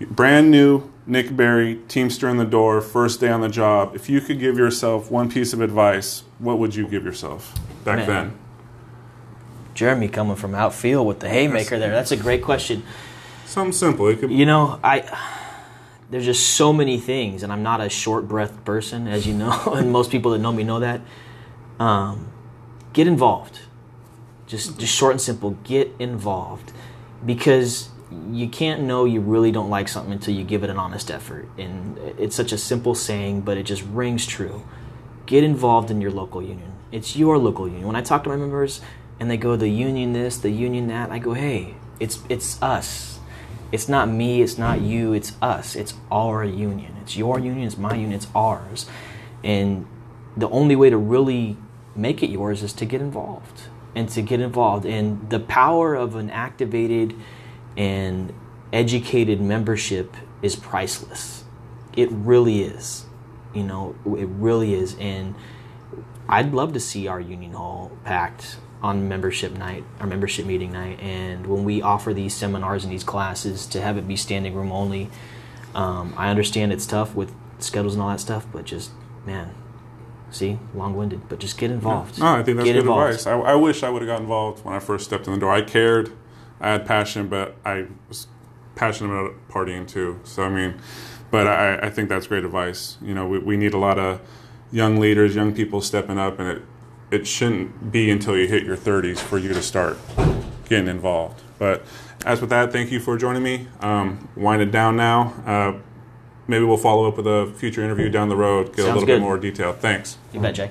brand 0.00 0.50
new 0.50 0.90
Nick 1.06 1.36
Berry, 1.36 1.80
Teamster 1.86 2.30
in 2.30 2.38
the 2.38 2.46
door, 2.46 2.80
first 2.80 3.20
day 3.20 3.28
on 3.28 3.42
the 3.42 3.48
job, 3.48 3.94
if 3.94 4.08
you 4.08 4.22
could 4.22 4.38
give 4.38 4.56
yourself 4.56 5.10
one 5.10 5.30
piece 5.30 5.52
of 5.52 5.60
advice, 5.60 6.22
what 6.38 6.58
would 6.58 6.74
you 6.74 6.86
give 6.86 7.04
yourself 7.04 7.54
back 7.84 7.98
Man. 7.98 8.06
then? 8.06 8.38
Jeremy 9.74 10.08
coming 10.08 10.36
from 10.36 10.54
outfield 10.54 11.06
with 11.06 11.20
the 11.20 11.28
haymaker 11.28 11.78
there. 11.78 11.90
That's 11.90 12.12
a 12.12 12.16
great 12.16 12.42
question. 12.42 12.82
Something 13.50 13.72
simple. 13.72 14.14
Could... 14.14 14.30
You 14.30 14.46
know, 14.46 14.78
I 14.84 15.02
there's 16.08 16.24
just 16.24 16.50
so 16.50 16.72
many 16.72 17.00
things, 17.00 17.42
and 17.42 17.52
I'm 17.52 17.64
not 17.64 17.80
a 17.80 17.88
short 17.88 18.28
breath 18.28 18.64
person, 18.64 19.08
as 19.08 19.26
you 19.26 19.34
know, 19.34 19.72
and 19.74 19.90
most 19.90 20.12
people 20.12 20.30
that 20.30 20.38
know 20.38 20.52
me 20.52 20.62
know 20.62 20.78
that. 20.78 21.00
Um, 21.80 22.30
get 22.92 23.08
involved. 23.08 23.58
Just 24.46 24.78
just 24.78 24.94
short 24.94 25.12
and 25.12 25.20
simple. 25.20 25.50
Get 25.64 25.90
involved 25.98 26.72
because 27.26 27.88
you 28.30 28.48
can't 28.48 28.82
know 28.82 29.04
you 29.04 29.20
really 29.20 29.50
don't 29.50 29.68
like 29.68 29.88
something 29.88 30.12
until 30.12 30.32
you 30.32 30.44
give 30.44 30.62
it 30.62 30.70
an 30.70 30.78
honest 30.78 31.10
effort. 31.10 31.48
And 31.58 31.98
it's 32.18 32.36
such 32.36 32.52
a 32.52 32.58
simple 32.58 32.94
saying, 32.94 33.40
but 33.40 33.58
it 33.58 33.64
just 33.64 33.82
rings 33.82 34.26
true. 34.26 34.62
Get 35.26 35.42
involved 35.42 35.90
in 35.90 36.00
your 36.00 36.12
local 36.12 36.40
union. 36.40 36.72
It's 36.92 37.16
your 37.16 37.36
local 37.36 37.66
union. 37.66 37.88
When 37.88 37.96
I 37.96 38.02
talk 38.02 38.22
to 38.24 38.30
my 38.30 38.36
members 38.36 38.80
and 39.18 39.28
they 39.28 39.36
go 39.36 39.56
the 39.56 39.68
union 39.68 40.12
this, 40.12 40.38
the 40.38 40.50
union 40.50 40.86
that, 40.86 41.10
I 41.10 41.18
go, 41.18 41.34
"Hey, 41.34 41.74
it's 41.98 42.20
it's 42.28 42.62
us. 42.62 43.09
It's 43.72 43.88
not 43.88 44.08
me, 44.08 44.42
it's 44.42 44.58
not 44.58 44.80
you, 44.80 45.12
it's 45.12 45.32
us. 45.40 45.76
It's 45.76 45.94
our 46.10 46.44
union. 46.44 46.96
It's 47.02 47.16
your 47.16 47.38
union, 47.38 47.66
it's 47.66 47.78
my 47.78 47.94
union, 47.94 48.12
it's 48.12 48.28
ours." 48.34 48.86
And 49.44 49.86
the 50.36 50.48
only 50.48 50.76
way 50.76 50.90
to 50.90 50.96
really 50.96 51.56
make 51.94 52.22
it 52.22 52.30
yours 52.30 52.62
is 52.62 52.72
to 52.74 52.84
get 52.84 53.00
involved 53.00 53.62
and 53.94 54.08
to 54.10 54.22
get 54.22 54.40
involved. 54.40 54.86
And 54.86 55.28
the 55.30 55.40
power 55.40 55.94
of 55.94 56.14
an 56.16 56.30
activated 56.30 57.14
and 57.76 58.32
educated 58.72 59.40
membership 59.40 60.16
is 60.42 60.56
priceless. 60.56 61.44
It 61.96 62.08
really 62.10 62.62
is. 62.62 63.06
You 63.52 63.64
know, 63.64 63.94
it 64.06 64.28
really 64.28 64.74
is. 64.74 64.96
And 65.00 65.34
I'd 66.28 66.52
love 66.54 66.72
to 66.74 66.80
see 66.80 67.08
our 67.08 67.20
union 67.20 67.52
hall 67.54 67.90
packed 68.04 68.56
on 68.82 69.08
membership 69.08 69.52
night, 69.52 69.84
our 70.00 70.06
membership 70.06 70.46
meeting 70.46 70.72
night. 70.72 71.00
And 71.00 71.46
when 71.46 71.64
we 71.64 71.82
offer 71.82 72.14
these 72.14 72.34
seminars 72.34 72.84
and 72.84 72.92
these 72.92 73.04
classes, 73.04 73.66
to 73.66 73.80
have 73.80 73.96
it 73.96 74.08
be 74.08 74.16
standing 74.16 74.54
room 74.54 74.72
only. 74.72 75.10
Um, 75.74 76.14
I 76.16 76.30
understand 76.30 76.72
it's 76.72 76.86
tough 76.86 77.14
with 77.14 77.32
schedules 77.58 77.94
and 77.94 78.02
all 78.02 78.08
that 78.08 78.20
stuff, 78.20 78.46
but 78.52 78.64
just, 78.64 78.90
man, 79.24 79.54
See, 80.30 80.58
long-winded, 80.74 81.28
but 81.28 81.40
just 81.40 81.58
get 81.58 81.70
involved. 81.70 82.18
No, 82.18 82.26
I 82.26 82.42
think 82.42 82.56
that's 82.56 82.64
get 82.64 82.74
good 82.74 82.80
involved. 82.80 83.14
advice. 83.14 83.26
I, 83.26 83.32
I, 83.32 83.54
wish 83.56 83.82
I 83.82 83.90
would 83.90 84.02
have 84.02 84.06
got 84.06 84.20
involved 84.20 84.64
when 84.64 84.74
I 84.74 84.78
first 84.78 85.04
stepped 85.04 85.26
in 85.26 85.32
the 85.32 85.40
door. 85.40 85.52
I 85.52 85.62
cared, 85.62 86.12
I 86.60 86.70
had 86.70 86.86
passion, 86.86 87.28
but 87.28 87.56
I 87.64 87.86
was 88.08 88.28
passionate 88.76 89.12
about 89.12 89.34
partying 89.48 89.88
too. 89.88 90.20
So 90.22 90.44
I 90.44 90.48
mean, 90.48 90.80
but 91.30 91.48
I, 91.48 91.78
I 91.82 91.90
think 91.90 92.08
that's 92.08 92.28
great 92.28 92.44
advice. 92.44 92.96
You 93.02 93.14
know, 93.14 93.26
we, 93.26 93.38
we 93.38 93.56
need 93.56 93.74
a 93.74 93.78
lot 93.78 93.98
of 93.98 94.20
young 94.70 95.00
leaders, 95.00 95.34
young 95.34 95.52
people 95.52 95.80
stepping 95.80 96.18
up, 96.18 96.38
and 96.38 96.48
it 96.48 96.62
it 97.10 97.26
shouldn't 97.26 97.90
be 97.90 98.10
until 98.10 98.36
you 98.36 98.46
hit 98.46 98.64
your 98.64 98.76
30s 98.76 99.18
for 99.18 99.38
you 99.38 99.48
to 99.48 99.62
start 99.62 99.98
getting 100.68 100.88
involved. 100.88 101.42
But 101.58 101.84
as 102.24 102.40
with 102.40 102.50
that, 102.50 102.72
thank 102.72 102.92
you 102.92 103.00
for 103.00 103.16
joining 103.16 103.42
me. 103.42 103.66
Um, 103.80 104.28
wind 104.36 104.62
it 104.62 104.70
down 104.70 104.96
now. 104.96 105.34
Uh, 105.44 105.78
maybe 106.46 106.64
we'll 106.64 106.76
follow 106.76 107.08
up 107.08 107.16
with 107.16 107.26
a 107.26 107.52
future 107.56 107.82
interview 107.82 108.08
down 108.08 108.28
the 108.28 108.36
road, 108.36 108.68
get 108.68 108.84
Sounds 108.84 108.88
a 108.88 108.92
little 108.92 109.06
good. 109.06 109.16
bit 109.16 109.22
more 109.22 109.38
detail. 109.38 109.72
Thanks. 109.72 110.18
You 110.32 110.40
bet, 110.40 110.54
Jay. 110.54 110.70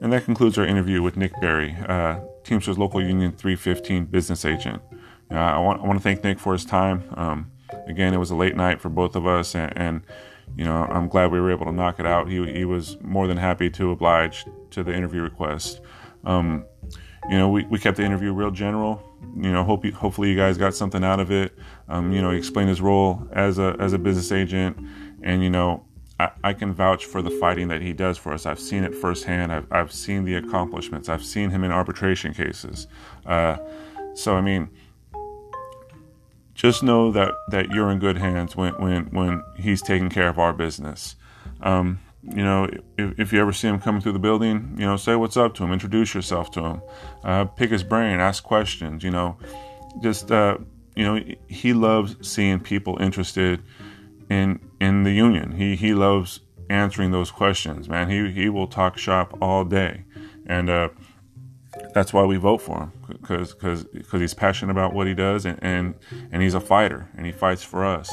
And 0.00 0.12
that 0.12 0.24
concludes 0.24 0.56
our 0.56 0.64
interview 0.64 1.02
with 1.02 1.16
Nick 1.16 1.32
Berry, 1.40 1.76
uh, 1.86 2.20
Teamsters 2.44 2.78
Local 2.78 3.02
Union 3.02 3.32
315 3.32 4.06
business 4.06 4.44
agent. 4.44 4.80
Uh, 5.30 5.34
I, 5.34 5.58
want, 5.58 5.82
I 5.82 5.86
want 5.86 5.98
to 5.98 6.02
thank 6.02 6.24
Nick 6.24 6.38
for 6.38 6.54
his 6.54 6.64
time. 6.64 7.02
Um, 7.14 7.50
again, 7.86 8.14
it 8.14 8.16
was 8.16 8.30
a 8.30 8.34
late 8.36 8.56
night 8.56 8.80
for 8.80 8.88
both 8.88 9.14
of 9.16 9.26
us, 9.26 9.54
and, 9.54 9.76
and, 9.76 10.02
you 10.58 10.64
know 10.64 10.86
I'm 10.90 11.08
glad 11.08 11.32
we 11.32 11.40
were 11.40 11.50
able 11.50 11.64
to 11.64 11.72
knock 11.72 11.98
it 11.98 12.04
out. 12.04 12.28
He, 12.28 12.44
he 12.52 12.66
was 12.66 12.98
more 13.00 13.26
than 13.26 13.38
happy 13.38 13.70
to 13.70 13.92
oblige 13.92 14.44
to 14.72 14.82
the 14.82 14.94
interview 14.94 15.22
request. 15.22 15.80
Um, 16.24 16.66
you 17.30 17.38
know, 17.38 17.48
we, 17.48 17.64
we 17.64 17.78
kept 17.78 17.96
the 17.96 18.04
interview 18.04 18.32
real 18.32 18.50
general 18.50 19.02
you 19.36 19.52
know, 19.52 19.64
hope 19.64 19.84
you, 19.84 19.92
hopefully 19.92 20.30
you 20.30 20.36
guys 20.36 20.58
got 20.58 20.74
something 20.74 21.04
out 21.04 21.20
of 21.20 21.30
it. 21.30 21.56
Um, 21.88 22.12
you 22.12 22.22
know, 22.22 22.30
he 22.30 22.38
explained 22.38 22.68
his 22.68 22.80
role 22.80 23.26
as 23.32 23.58
a 23.58 23.76
as 23.78 23.92
a 23.92 23.98
business 23.98 24.32
agent, 24.32 24.76
and 25.22 25.42
you 25.42 25.50
know, 25.50 25.84
I, 26.18 26.30
I, 26.44 26.52
can 26.52 26.72
vouch 26.72 27.04
for 27.04 27.22
the 27.22 27.30
fighting 27.30 27.68
that 27.68 27.80
he 27.80 27.92
does 27.92 28.18
for 28.18 28.32
us. 28.32 28.46
I've 28.46 28.60
seen 28.60 28.84
it 28.84 28.94
firsthand. 28.94 29.52
I've 29.52 29.70
I've 29.72 29.92
seen 29.92 30.24
the 30.24 30.34
accomplishments. 30.34 31.08
I've 31.08 31.24
seen 31.24 31.50
him 31.50 31.64
in 31.64 31.72
arbitration 31.72 32.34
cases. 32.34 32.86
Uh, 33.26 33.58
so 34.14 34.34
I 34.34 34.40
mean, 34.40 34.70
just 36.58 36.82
know 36.82 37.12
that 37.12 37.34
that 37.50 37.70
you're 37.70 37.88
in 37.88 38.00
good 38.00 38.18
hands 38.18 38.56
when 38.56 38.74
when 38.74 39.04
when 39.06 39.42
he's 39.56 39.80
taking 39.80 40.10
care 40.10 40.28
of 40.28 40.38
our 40.38 40.52
business. 40.52 41.14
Um, 41.62 42.00
you 42.22 42.42
know, 42.42 42.68
if, 42.98 43.18
if, 43.18 43.32
you 43.32 43.40
ever 43.40 43.52
see 43.52 43.68
him 43.68 43.80
coming 43.80 44.00
through 44.00 44.12
the 44.12 44.18
building, 44.18 44.74
you 44.76 44.84
know, 44.84 44.96
say 44.96 45.14
what's 45.14 45.36
up 45.36 45.54
to 45.54 45.64
him, 45.64 45.72
introduce 45.72 46.14
yourself 46.14 46.50
to 46.50 46.62
him, 46.62 46.82
uh, 47.24 47.44
pick 47.44 47.70
his 47.70 47.84
brain, 47.84 48.20
ask 48.20 48.42
questions. 48.42 49.04
You 49.04 49.12
know, 49.12 49.38
just 50.02 50.30
uh, 50.32 50.58
you 50.96 51.04
know, 51.04 51.22
he 51.46 51.72
loves 51.72 52.16
seeing 52.28 52.58
people 52.58 52.98
interested 53.00 53.62
in 54.28 54.58
in 54.80 55.04
the 55.04 55.12
union. 55.12 55.52
He 55.52 55.76
he 55.76 55.94
loves 55.94 56.40
answering 56.68 57.12
those 57.12 57.30
questions. 57.30 57.88
Man, 57.88 58.10
he 58.10 58.32
he 58.32 58.48
will 58.48 58.66
talk 58.66 58.98
shop 58.98 59.38
all 59.40 59.64
day, 59.64 60.04
and 60.44 60.68
uh, 60.68 60.88
that's 61.94 62.12
why 62.12 62.24
we 62.24 62.36
vote 62.36 62.58
for 62.58 62.78
him 62.78 62.92
because 63.08 63.54
because 63.54 63.84
because 63.84 64.20
he's 64.20 64.34
passionate 64.34 64.72
about 64.72 64.94
what 64.94 65.06
he 65.06 65.14
does, 65.14 65.46
and, 65.46 65.58
and 65.62 65.94
and 66.32 66.42
he's 66.42 66.54
a 66.54 66.60
fighter, 66.60 67.08
and 67.16 67.26
he 67.26 67.32
fights 67.32 67.62
for 67.62 67.84
us. 67.84 68.10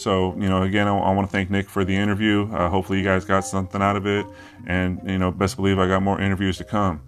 So, 0.00 0.34
you 0.36 0.48
know, 0.48 0.62
again, 0.62 0.88
I, 0.88 0.96
I 0.96 1.12
want 1.12 1.28
to 1.28 1.32
thank 1.32 1.50
Nick 1.50 1.68
for 1.68 1.84
the 1.84 1.94
interview. 1.94 2.50
Uh, 2.52 2.70
hopefully, 2.70 2.98
you 2.98 3.04
guys 3.04 3.26
got 3.26 3.44
something 3.44 3.82
out 3.82 3.96
of 3.96 4.06
it. 4.06 4.24
And, 4.66 4.98
you 5.04 5.18
know, 5.18 5.30
best 5.30 5.56
believe 5.56 5.78
I 5.78 5.86
got 5.86 6.02
more 6.02 6.18
interviews 6.18 6.56
to 6.58 6.64
come. 6.64 7.02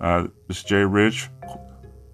Uh, 0.00 0.28
this 0.46 0.58
is 0.58 0.64
Jay 0.64 0.84
Rich, 0.84 1.28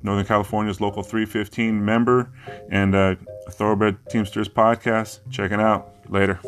Northern 0.03 0.27
California's 0.27 0.81
Local 0.81 1.05
315 1.05 1.85
member 1.85 2.33
and 2.71 2.97
uh, 2.97 3.15
Thoroughbred 3.51 3.97
Teamsters 4.09 4.49
podcast. 4.49 5.21
Checking 5.31 5.61
out. 5.61 5.93
Later. 6.09 6.41